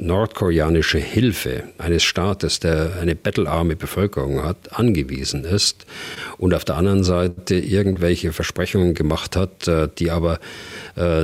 nordkoreanische 0.00 0.98
Hilfe 0.98 1.64
eines 1.78 2.04
Staates, 2.04 2.60
der 2.60 2.92
eine 3.00 3.16
bettelarme 3.16 3.74
Bevölkerung 3.74 4.44
hat, 4.44 4.78
angewiesen 4.78 5.44
ist 5.44 5.84
und 6.38 6.54
auf 6.54 6.64
der 6.64 6.76
anderen 6.76 7.02
Seite 7.02 7.56
irgendwelche 7.56 8.32
Versprechungen 8.32 8.94
gemacht 8.94 9.36
hat, 9.36 9.70
die 9.98 10.10
aber 10.10 10.38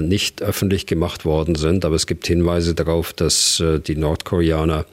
nicht 0.01 0.43
öffentlich 0.43 0.87
gemacht 0.87 1.25
worden 1.25 1.55
sind. 1.55 1.85
Aber 1.85 1.97
es 1.97 2.07
gibt 2.07 2.27
Hinweise 2.27 2.75
darauf, 2.75 3.13
dass 3.15 3.63
die 3.87 3.97
Nordkoreaner 3.97 4.85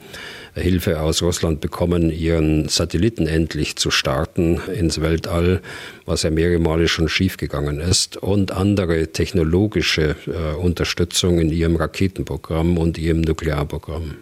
Hilfe 0.56 1.02
aus 1.02 1.22
Russland 1.22 1.60
bekommen, 1.62 2.10
ihren 2.10 2.70
Satelliten 2.70 3.28
endlich 3.28 3.76
zu 3.76 3.92
starten 3.92 4.60
ins 4.74 5.02
Weltall, 5.02 5.62
was 6.06 6.24
ja 6.24 6.30
mehrere 6.30 6.60
Male 6.60 6.88
schon 6.88 7.10
schiefgegangen 7.10 7.80
ist, 7.80 8.18
und 8.18 8.52
andere 8.52 9.08
technologische 9.08 10.16
äh, 10.28 10.56
Unterstützung 10.56 11.40
in 11.40 11.50
ihrem 11.52 11.76
Raketenprogramm 11.76 12.78
und 12.78 12.98
ihrem 12.98 13.22
Nuklearprogramm. 13.22 14.16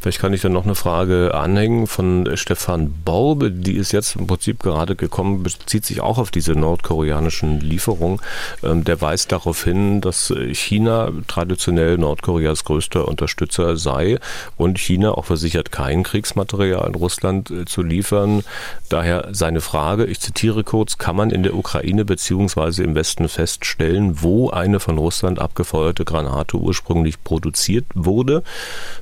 Vielleicht 0.00 0.20
kann 0.20 0.32
ich 0.32 0.40
dann 0.40 0.52
noch 0.52 0.64
eine 0.64 0.74
Frage 0.74 1.34
anhängen 1.34 1.86
von 1.86 2.28
Stefan 2.34 2.94
Baube, 3.04 3.50
die 3.50 3.76
ist 3.76 3.92
jetzt 3.92 4.16
im 4.16 4.26
Prinzip 4.26 4.62
gerade 4.62 4.96
gekommen, 4.96 5.42
bezieht 5.42 5.84
sich 5.84 6.00
auch 6.00 6.18
auf 6.18 6.30
diese 6.30 6.52
nordkoreanischen 6.52 7.60
Lieferungen. 7.60 8.20
Ähm, 8.62 8.84
der 8.84 9.00
weist 9.00 9.32
darauf 9.32 9.64
hin, 9.64 10.00
dass 10.00 10.32
China 10.52 11.10
traditionell 11.26 11.98
Nordkoreas 11.98 12.64
größter 12.64 13.06
Unterstützer 13.06 13.76
sei 13.76 14.18
und 14.56 14.78
China 14.78 15.12
auch 15.12 15.24
versichert, 15.24 15.72
kein 15.72 16.02
Kriegsmaterial 16.02 16.86
in 16.86 16.94
Russland 16.94 17.50
äh, 17.50 17.64
zu 17.64 17.82
liefern. 17.82 18.44
Daher 18.88 19.28
seine 19.32 19.60
Frage, 19.60 20.04
ich 20.04 20.20
zitiere 20.20 20.64
kurz, 20.64 20.98
kann 20.98 21.16
man 21.16 21.30
in 21.30 21.42
der 21.42 21.54
Ukraine 21.54 22.04
beziehungsweise 22.04 22.84
im 22.84 22.94
Westen 22.94 23.28
feststellen, 23.28 24.22
wo 24.22 24.50
eine 24.50 24.80
von 24.80 24.98
Russland 24.98 25.38
abgefeuerte 25.38 26.04
Granate 26.04 26.56
ursprünglich 26.56 27.22
produziert 27.22 27.86
wurde? 27.94 28.42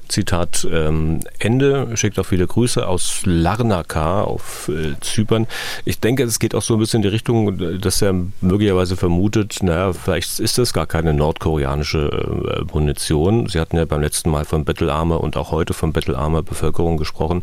Zitat 0.08 0.66
ähm, 0.70 1.20
Ende. 1.38 1.96
Schickt 1.96 2.18
auch 2.18 2.26
viele 2.26 2.46
Grüße 2.46 2.86
aus 2.86 3.22
Larnaca 3.24 4.22
auf 4.22 4.68
äh, 4.68 4.98
Zypern. 5.00 5.46
Ich 5.84 6.00
denke, 6.00 6.22
es 6.22 6.38
geht 6.38 6.54
auch 6.54 6.62
so 6.62 6.74
ein 6.74 6.80
bisschen 6.80 6.98
in 6.98 7.02
die 7.02 7.08
Richtung, 7.08 7.80
dass 7.80 8.02
er 8.02 8.14
möglicherweise 8.40 8.96
vermutet, 8.96 9.62
naja, 9.62 9.92
vielleicht 9.92 10.40
ist 10.40 10.58
das 10.58 10.72
gar 10.72 10.86
keine 10.86 11.14
nordkoreanische 11.14 12.64
äh, 12.68 12.72
Munition. 12.72 13.48
Sie 13.48 13.60
hatten 13.60 13.76
ja 13.76 13.84
beim 13.84 14.00
letzten 14.00 14.30
Mal 14.30 14.44
von 14.44 14.64
bettelarmer 14.64 15.20
und 15.20 15.36
auch 15.36 15.50
heute 15.50 15.74
von 15.74 15.92
bettelarmer 15.92 16.42
Bevölkerung 16.42 16.96
gesprochen, 16.96 17.42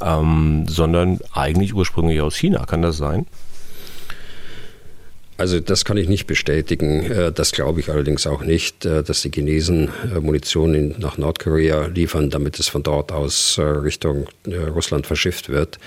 ähm, 0.00 0.66
sondern 0.68 1.18
eigentlich 1.32 1.74
ursprünglich 1.74 2.20
aus 2.20 2.36
China. 2.36 2.64
Kann 2.66 2.82
das 2.82 2.96
sein? 2.96 3.26
Also 5.38 5.60
das 5.60 5.84
kann 5.84 5.98
ich 5.98 6.08
nicht 6.08 6.26
bestätigen. 6.26 7.10
Äh, 7.10 7.32
das 7.32 7.52
glaube 7.52 7.80
ich 7.80 7.90
allerdings 7.90 8.26
auch 8.26 8.42
nicht, 8.42 8.86
äh, 8.86 9.02
dass 9.02 9.22
die 9.22 9.30
Chinesen 9.30 9.90
äh, 10.14 10.20
Munition 10.20 10.94
nach 10.98 11.18
Nordkorea 11.18 11.86
liefern, 11.86 12.30
damit 12.30 12.58
es 12.58 12.68
von 12.68 12.82
dort 12.82 13.12
aus 13.12 13.58
Richtung 13.58 14.26
Russland 14.46 15.06
verschifft 15.06 15.48
wird. 15.48 15.78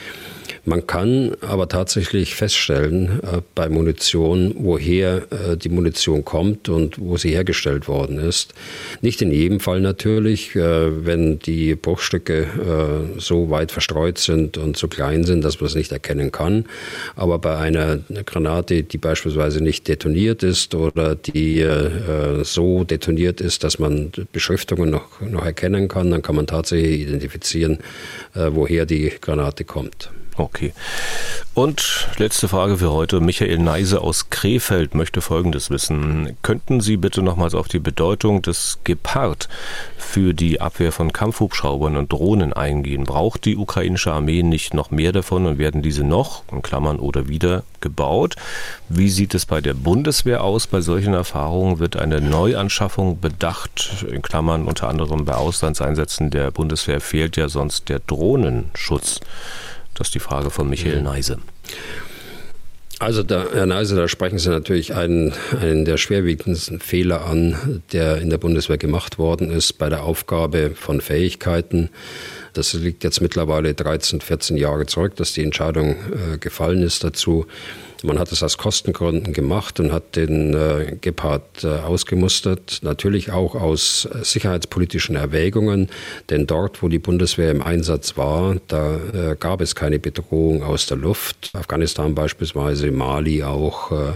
Man 0.65 0.85
kann 0.85 1.35
aber 1.41 1.67
tatsächlich 1.67 2.35
feststellen 2.35 3.19
bei 3.55 3.69
Munition, 3.69 4.53
woher 4.57 5.21
die 5.55 5.69
Munition 5.69 6.25
kommt 6.25 6.69
und 6.69 6.99
wo 6.99 7.17
sie 7.17 7.31
hergestellt 7.31 7.88
worden 7.88 8.19
ist. 8.19 8.53
Nicht 9.01 9.21
in 9.21 9.31
jedem 9.31 9.59
Fall 9.59 9.79
natürlich, 9.79 10.55
wenn 10.55 11.39
die 11.39 11.75
Bruchstücke 11.75 12.47
so 13.17 13.49
weit 13.49 13.71
verstreut 13.71 14.17
sind 14.17 14.57
und 14.57 14.75
so 14.75 14.88
klein 14.88 15.23
sind, 15.23 15.43
dass 15.43 15.59
man 15.59 15.67
es 15.67 15.75
nicht 15.75 15.91
erkennen 15.91 16.31
kann. 16.31 16.65
Aber 17.15 17.39
bei 17.39 17.57
einer 17.57 17.99
Granate, 18.25 18.83
die 18.83 18.97
beispielsweise 18.97 19.38
nicht 19.60 19.88
detoniert 19.88 20.43
ist 20.43 20.75
oder 20.75 21.15
die 21.15 21.62
äh, 21.62 22.43
so 22.43 22.84
detoniert 22.84 23.41
ist, 23.41 23.63
dass 23.63 23.80
man 23.80 24.12
Beschriftungen 24.32 24.89
noch, 24.89 25.21
noch 25.21 25.45
erkennen 25.45 25.88
kann, 25.88 26.12
dann 26.12 26.21
kann 26.21 26.36
man 26.36 26.47
tatsächlich 26.47 27.02
identifizieren, 27.02 27.80
äh, 28.36 28.49
woher 28.52 28.86
die 28.86 29.12
Granate 29.21 29.63
kommt. 29.63 30.12
Okay. 30.39 30.73
Und 31.54 32.08
letzte 32.17 32.47
Frage 32.47 32.78
für 32.78 32.91
heute. 32.91 33.19
Michael 33.19 33.58
Neise 33.58 33.99
aus 33.99 34.30
Krefeld 34.30 34.95
möchte 34.95 35.19
Folgendes 35.19 35.69
wissen. 35.69 36.38
Könnten 36.41 36.80
Sie 36.80 36.95
bitte 36.95 37.21
nochmals 37.21 37.54
auf 37.54 37.67
die 37.67 37.80
Bedeutung 37.80 38.41
des 38.41 38.80
Gepard 38.86 39.49
für 39.97 40.34
die 40.34 40.62
Abwehr 40.62 40.93
von 40.93 41.12
Kampfhubschraubern 41.12 41.97
und 41.97 42.13
Drohnen 42.13 42.54
eingehen? 42.54 43.04
Braucht 43.04 43.43
die 43.43 43.58
ukrainische 43.58 44.13
Armee 44.13 44.41
nicht 44.41 44.73
noch 44.73 44.91
mehr 44.91 45.12
davon 45.12 45.45
und 45.45 45.58
werden 45.58 45.82
diese 45.82 46.06
noch, 46.06 46.43
in 46.54 46.62
Klammern 46.62 46.99
oder 46.99 47.28
wieder, 47.28 47.63
gebaut? 47.82 48.38
Wie 48.88 49.10
sieht 49.10 49.36
es 49.36 49.45
bei 49.45 49.60
der 49.60 49.73
Bundeswehr 49.73 50.45
aus? 50.45 50.67
Bei 50.67 50.80
solchen 50.80 51.13
Erfahrungen 51.13 51.80
wird 51.80 51.97
eine 51.97 52.21
Neuanschaffung 52.21 53.19
bedacht, 53.19 54.06
in 54.10 54.21
Klammern 54.21 54.63
unter 54.63 54.88
anderem 54.88 55.25
bei 55.25 55.34
Auslandseinsätzen 55.34 56.30
der 56.30 56.52
Bundeswehr 56.52 57.02
fehlt 57.02 57.36
ja 57.36 57.49
sonst 57.49 57.89
der 57.89 57.99
Drohnenschutz. 57.99 59.19
Das 59.99 60.07
ist 60.07 60.15
die 60.15 60.19
Frage 60.19 60.49
von 60.49 60.69
Michael 60.69 61.01
Neise. 61.01 61.39
Also, 62.99 63.21
da, 63.21 63.45
Herr 63.53 63.65
Neise, 63.65 63.95
da 63.95 64.07
sprechen 64.07 64.39
Sie 64.39 64.49
natürlich 64.49 64.95
einen, 64.95 65.33
einen 65.62 65.85
der 65.85 65.97
schwerwiegendsten 65.97 66.79
Fehler 66.79 67.25
an, 67.25 67.83
der 67.91 68.17
in 68.17 68.29
der 68.29 68.38
Bundeswehr 68.38 68.77
gemacht 68.77 69.17
worden 69.17 69.51
ist 69.51 69.73
bei 69.77 69.89
der 69.89 70.03
Aufgabe 70.03 70.71
von 70.73 71.01
Fähigkeiten. 71.01 71.89
Das 72.53 72.73
liegt 72.73 73.03
jetzt 73.03 73.21
mittlerweile 73.21 73.73
13, 73.73 74.21
14 74.21 74.57
Jahre 74.57 74.85
zurück, 74.85 75.15
dass 75.17 75.33
die 75.33 75.43
Entscheidung 75.43 75.91
äh, 75.91 76.38
gefallen 76.38 76.81
ist 76.81 77.03
dazu. 77.03 77.45
Man 78.01 78.17
hat 78.17 78.31
es 78.31 78.41
aus 78.43 78.57
Kostengründen 78.57 79.33
gemacht 79.33 79.77
und 79.81 79.91
hat 79.91 80.15
den 80.15 80.53
äh, 80.53 80.95
Gepard 81.01 81.65
äh, 81.65 81.67
ausgemustert. 81.67 82.79
Natürlich 82.81 83.31
auch 83.31 83.55
aus 83.55 84.05
äh, 84.05 84.23
sicherheitspolitischen 84.23 85.17
Erwägungen, 85.17 85.89
denn 86.29 86.47
dort, 86.47 86.81
wo 86.81 86.88
die 86.88 86.99
Bundeswehr 86.99 87.51
im 87.51 87.62
Einsatz 87.62 88.15
war, 88.15 88.55
da 88.69 88.95
äh, 88.95 89.35
gab 89.38 89.59
es 89.59 89.75
keine 89.75 89.99
Bedrohung 89.99 90.63
aus 90.63 90.85
der 90.85 90.95
Luft. 90.95 91.51
Afghanistan 91.51 92.15
beispielsweise, 92.15 92.89
Mali 92.91 93.43
auch, 93.43 93.91
äh, 93.91 94.13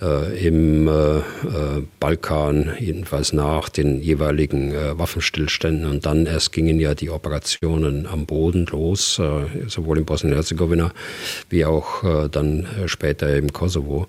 äh, 0.00 0.46
im 0.46 0.90
Balkan, 2.00 2.72
jedenfalls 2.78 3.32
nach 3.32 3.68
den 3.68 4.00
jeweiligen 4.00 4.72
Waffenstillständen. 4.98 5.90
Und 5.90 6.06
dann 6.06 6.26
erst 6.26 6.52
gingen 6.52 6.80
ja 6.80 6.94
die 6.94 7.10
Operationen 7.10 8.06
am 8.06 8.26
Boden 8.26 8.66
los, 8.70 9.20
sowohl 9.66 9.98
in 9.98 10.04
Bosnien-Herzegowina 10.04 10.92
wie 11.50 11.64
auch 11.64 12.28
dann 12.30 12.66
später 12.86 13.09
später 13.10 13.36
im 13.36 13.52
Kosovo. 13.52 14.06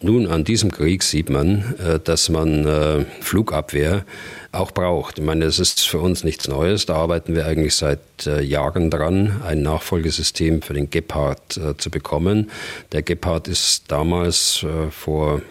Nun, 0.00 0.28
an 0.28 0.44
diesem 0.44 0.70
Krieg 0.70 1.02
sieht 1.02 1.28
man, 1.28 1.74
äh, 1.84 1.98
dass 1.98 2.28
man 2.28 2.64
äh, 2.64 3.04
Flugabwehr 3.20 4.04
auch 4.52 4.70
braucht. 4.70 5.18
Ich 5.18 5.24
meine, 5.24 5.44
es 5.44 5.58
ist 5.58 5.80
für 5.86 5.98
uns 5.98 6.22
nichts 6.22 6.46
Neues. 6.46 6.86
Da 6.86 6.94
arbeiten 6.94 7.34
wir 7.34 7.46
eigentlich 7.46 7.74
seit 7.74 7.98
äh, 8.26 8.40
Jahren 8.42 8.90
dran, 8.90 9.42
ein 9.44 9.62
Nachfolgesystem 9.62 10.62
für 10.62 10.72
den 10.72 10.88
Gepard 10.88 11.60
zu 11.78 11.90
bekommen. 11.90 12.50
Der 12.92 13.02
Gepard 13.02 13.48
ist 13.48 13.90
damals 13.90 14.64
vor 14.90 15.42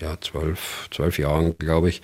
ja, 0.00 0.20
zwölf, 0.20 0.88
zwölf 0.90 1.18
Jahren, 1.18 1.56
glaube 1.58 1.88
ich, 1.88 2.02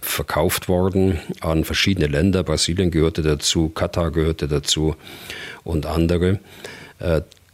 verkauft 0.00 0.68
worden 0.68 1.20
an 1.40 1.64
verschiedene 1.64 2.06
Länder. 2.06 2.42
Brasilien 2.42 2.90
gehörte 2.90 3.22
dazu, 3.22 3.68
Katar 3.68 4.10
gehörte 4.10 4.48
dazu 4.48 4.96
und 5.62 5.86
andere. 5.86 6.40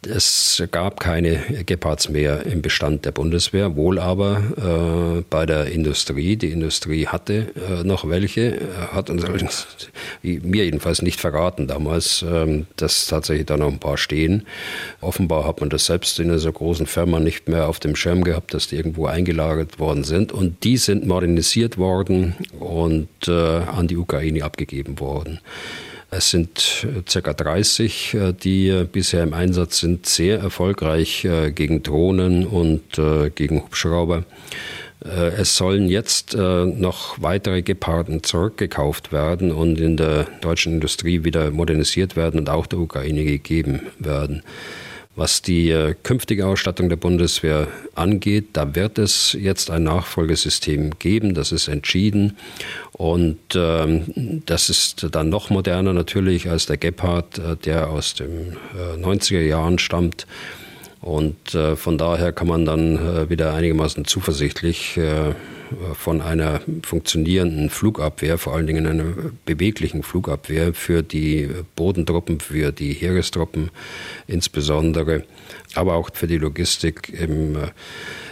Es 0.07 0.62
gab 0.71 1.01
keine 1.01 1.38
Gepards 1.64 2.09
mehr 2.09 2.45
im 2.47 2.62
Bestand 2.62 3.05
der 3.05 3.12
Bundeswehr, 3.12 3.77
wohl 3.77 3.99
aber 3.99 5.19
äh, 5.19 5.23
bei 5.31 5.47
der 5.47 5.67
Industrie. 5.67 6.37
Die 6.37 6.51
Industrie 6.51 7.07
hatte 7.07 7.53
äh, 7.57 7.85
noch 7.85 8.09
welche, 8.09 8.61
hat 8.93 9.11
uns 9.11 9.25
allerdings, 9.25 9.67
mir 10.23 10.64
jedenfalls 10.64 11.03
nicht 11.03 11.21
verraten 11.21 11.67
damals, 11.67 12.23
äh, 12.23 12.64
dass 12.77 13.07
tatsächlich 13.07 13.47
da 13.47 13.57
noch 13.57 13.69
ein 13.73 13.79
paar 13.79 13.97
stehen. 13.97 14.47
Offenbar 15.01 15.47
hat 15.47 15.61
man 15.61 15.71
das 15.71 15.87
selbst 15.87 16.19
in 16.21 16.31
einer 16.31 16.53
großen 16.53 16.87
Firma 16.87 17.21
nicht 17.21 17.49
mehr 17.49 17.69
auf 17.69 17.81
dem 17.81 17.97
Schirm 17.97 18.25
gehabt, 18.25 18.55
dass 18.55 18.69
die 18.69 18.77
irgendwo 18.77 19.07
eingelagert 19.07 19.79
worden 19.79 20.05
sind. 20.05 20.33
Und 20.33 20.64
die 20.64 20.77
sind 20.77 21.07
modernisiert 21.07 21.79
worden 21.79 22.35
und 22.59 23.09
äh, 23.27 23.33
an 23.33 23.88
die 23.88 23.97
Ukraine 23.97 24.45
abgegeben 24.45 25.01
worden. 25.01 25.40
Es 26.16 26.31
sind 26.31 26.87
äh, 26.96 27.20
ca. 27.20 27.33
30, 27.33 28.14
äh, 28.14 28.33
die 28.33 28.68
äh, 28.68 28.85
bisher 28.85 29.22
im 29.22 29.35
Einsatz 29.35 29.81
sind, 29.81 30.07
sehr 30.07 30.38
erfolgreich 30.38 31.27
gegen 31.55 31.83
Drohnen 31.83 32.46
und 32.46 33.00
gegen 33.35 33.62
Hubschrauber. 33.62 34.24
Es 35.00 35.57
sollen 35.57 35.88
jetzt 35.88 36.35
noch 36.37 37.20
weitere 37.20 37.62
Geparden 37.62 38.22
zurückgekauft 38.22 39.12
werden 39.12 39.53
und 39.53 39.81
in 39.81 39.96
der 39.96 40.27
deutschen 40.40 40.74
Industrie 40.74 41.24
wieder 41.24 41.50
modernisiert 41.50 42.16
werden 42.16 42.40
und 42.40 42.48
auch 42.48 42.66
der 42.66 42.79
Ukraine 42.79 43.24
gegeben 43.24 43.83
werden. 43.98 44.42
Was 45.16 45.42
die 45.42 45.94
künftige 46.03 46.46
Ausstattung 46.46 46.88
der 46.88 46.96
Bundeswehr 46.96 47.68
angeht, 47.94 48.48
da 48.55 48.74
wird 48.74 48.98
es 48.98 49.37
jetzt 49.38 49.70
ein 49.70 49.85
Nachfolgesystem 49.85 50.98
geben, 50.98 51.35
das 51.35 51.53
ist 51.53 51.68
entschieden. 51.68 52.37
Und 52.96 53.40
ähm, 53.57 54.42
das 54.46 54.70
ist 54.70 55.09
dann 55.11 55.28
noch 55.28 55.50
moderner 55.50 55.92
natürlich 55.92 56.48
als 56.48 56.66
der 56.66 56.76
Gepard, 56.76 57.38
äh, 57.38 57.57
der 57.57 57.90
aus 57.90 58.14
den 58.14 58.57
äh, 58.76 58.96
90er 58.96 59.40
Jahren 59.40 59.78
stammt. 59.78 60.26
Und 61.04 61.54
äh, 61.54 61.76
von 61.76 61.98
daher 61.98 62.33
kann 62.33 62.46
man 62.46 62.64
dann 62.64 62.96
äh, 62.96 63.28
wieder 63.28 63.52
einigermaßen 63.52 64.07
zuversichtlich 64.07 64.96
äh, 64.96 65.35
von 65.94 66.22
einer 66.22 66.61
funktionierenden 66.83 67.68
Flugabwehr, 67.68 68.38
vor 68.38 68.54
allen 68.54 68.66
Dingen 68.66 68.87
einer 68.87 69.12
beweglichen 69.44 70.02
Flugabwehr 70.02 70.72
für 70.72 71.02
die 71.02 71.50
Bodentruppen, 71.74 72.38
für 72.38 72.70
die 72.70 72.92
Heerestruppen 72.92 73.70
insbesondere, 74.28 75.24
aber 75.74 75.94
auch 75.94 76.11
für 76.14 76.28
die 76.28 76.38
Logistik 76.38 77.12
im 77.12 77.57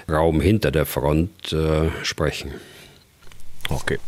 Raum 0.09 0.41
hinter 0.41 0.71
der 0.71 0.87
Front 0.87 1.57
sprechen. 2.03 2.53
Okay. 3.73 3.99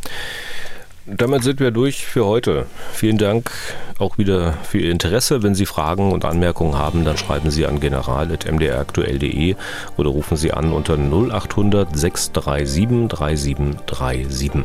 Damit 1.07 1.43
sind 1.43 1.61
wir 1.61 1.71
durch 1.71 2.07
für 2.07 2.25
heute. 2.25 2.65
Vielen 2.93 3.19
Dank 3.19 3.51
auch 3.99 4.17
wieder 4.17 4.55
für 4.63 4.79
Ihr 4.79 4.91
Interesse. 4.91 5.43
Wenn 5.43 5.55
Sie 5.55 5.67
Fragen 5.67 6.13
und 6.13 6.25
Anmerkungen 6.25 6.79
haben, 6.79 7.05
dann 7.05 7.19
schreiben 7.19 7.51
Sie 7.51 7.67
an 7.67 7.79
general.mdraktuell.de 7.79 9.57
oder 9.99 10.09
rufen 10.09 10.39
Sie 10.39 10.53
an 10.53 10.73
unter 10.73 10.97
0800 10.97 11.95
637 11.95 13.09
3737. 13.09 14.65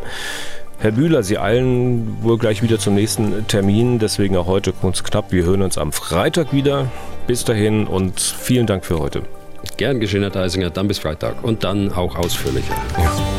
Herr 0.80 0.92
Bühler, 0.92 1.24
Sie 1.24 1.38
eilen 1.38 2.24
wohl 2.24 2.38
gleich 2.38 2.64
wieder 2.64 2.80
zum 2.80 2.96
nächsten 2.96 3.46
Termin, 3.48 4.00
deswegen 4.00 4.38
auch 4.38 4.48
heute 4.48 4.72
kurz 4.72 5.04
knapp. 5.04 5.34
Wir 5.34 5.44
hören 5.44 5.62
uns 5.62 5.78
am 5.78 5.92
Freitag 5.92 6.54
wieder. 6.54 6.90
Bis 7.28 7.44
dahin 7.44 7.86
und 7.86 8.18
vielen 8.18 8.66
Dank 8.66 8.86
für 8.86 8.98
heute. 8.98 9.24
Gern 9.76 10.00
geschehen, 10.00 10.22
Herr 10.22 10.32
Deisinger. 10.32 10.70
Dann 10.70 10.88
bis 10.88 11.00
Freitag 11.00 11.44
und 11.44 11.66
dann 11.66 11.92
auch 11.92 12.16
ausführlicher. 12.16 12.76
Ja. 12.98 13.39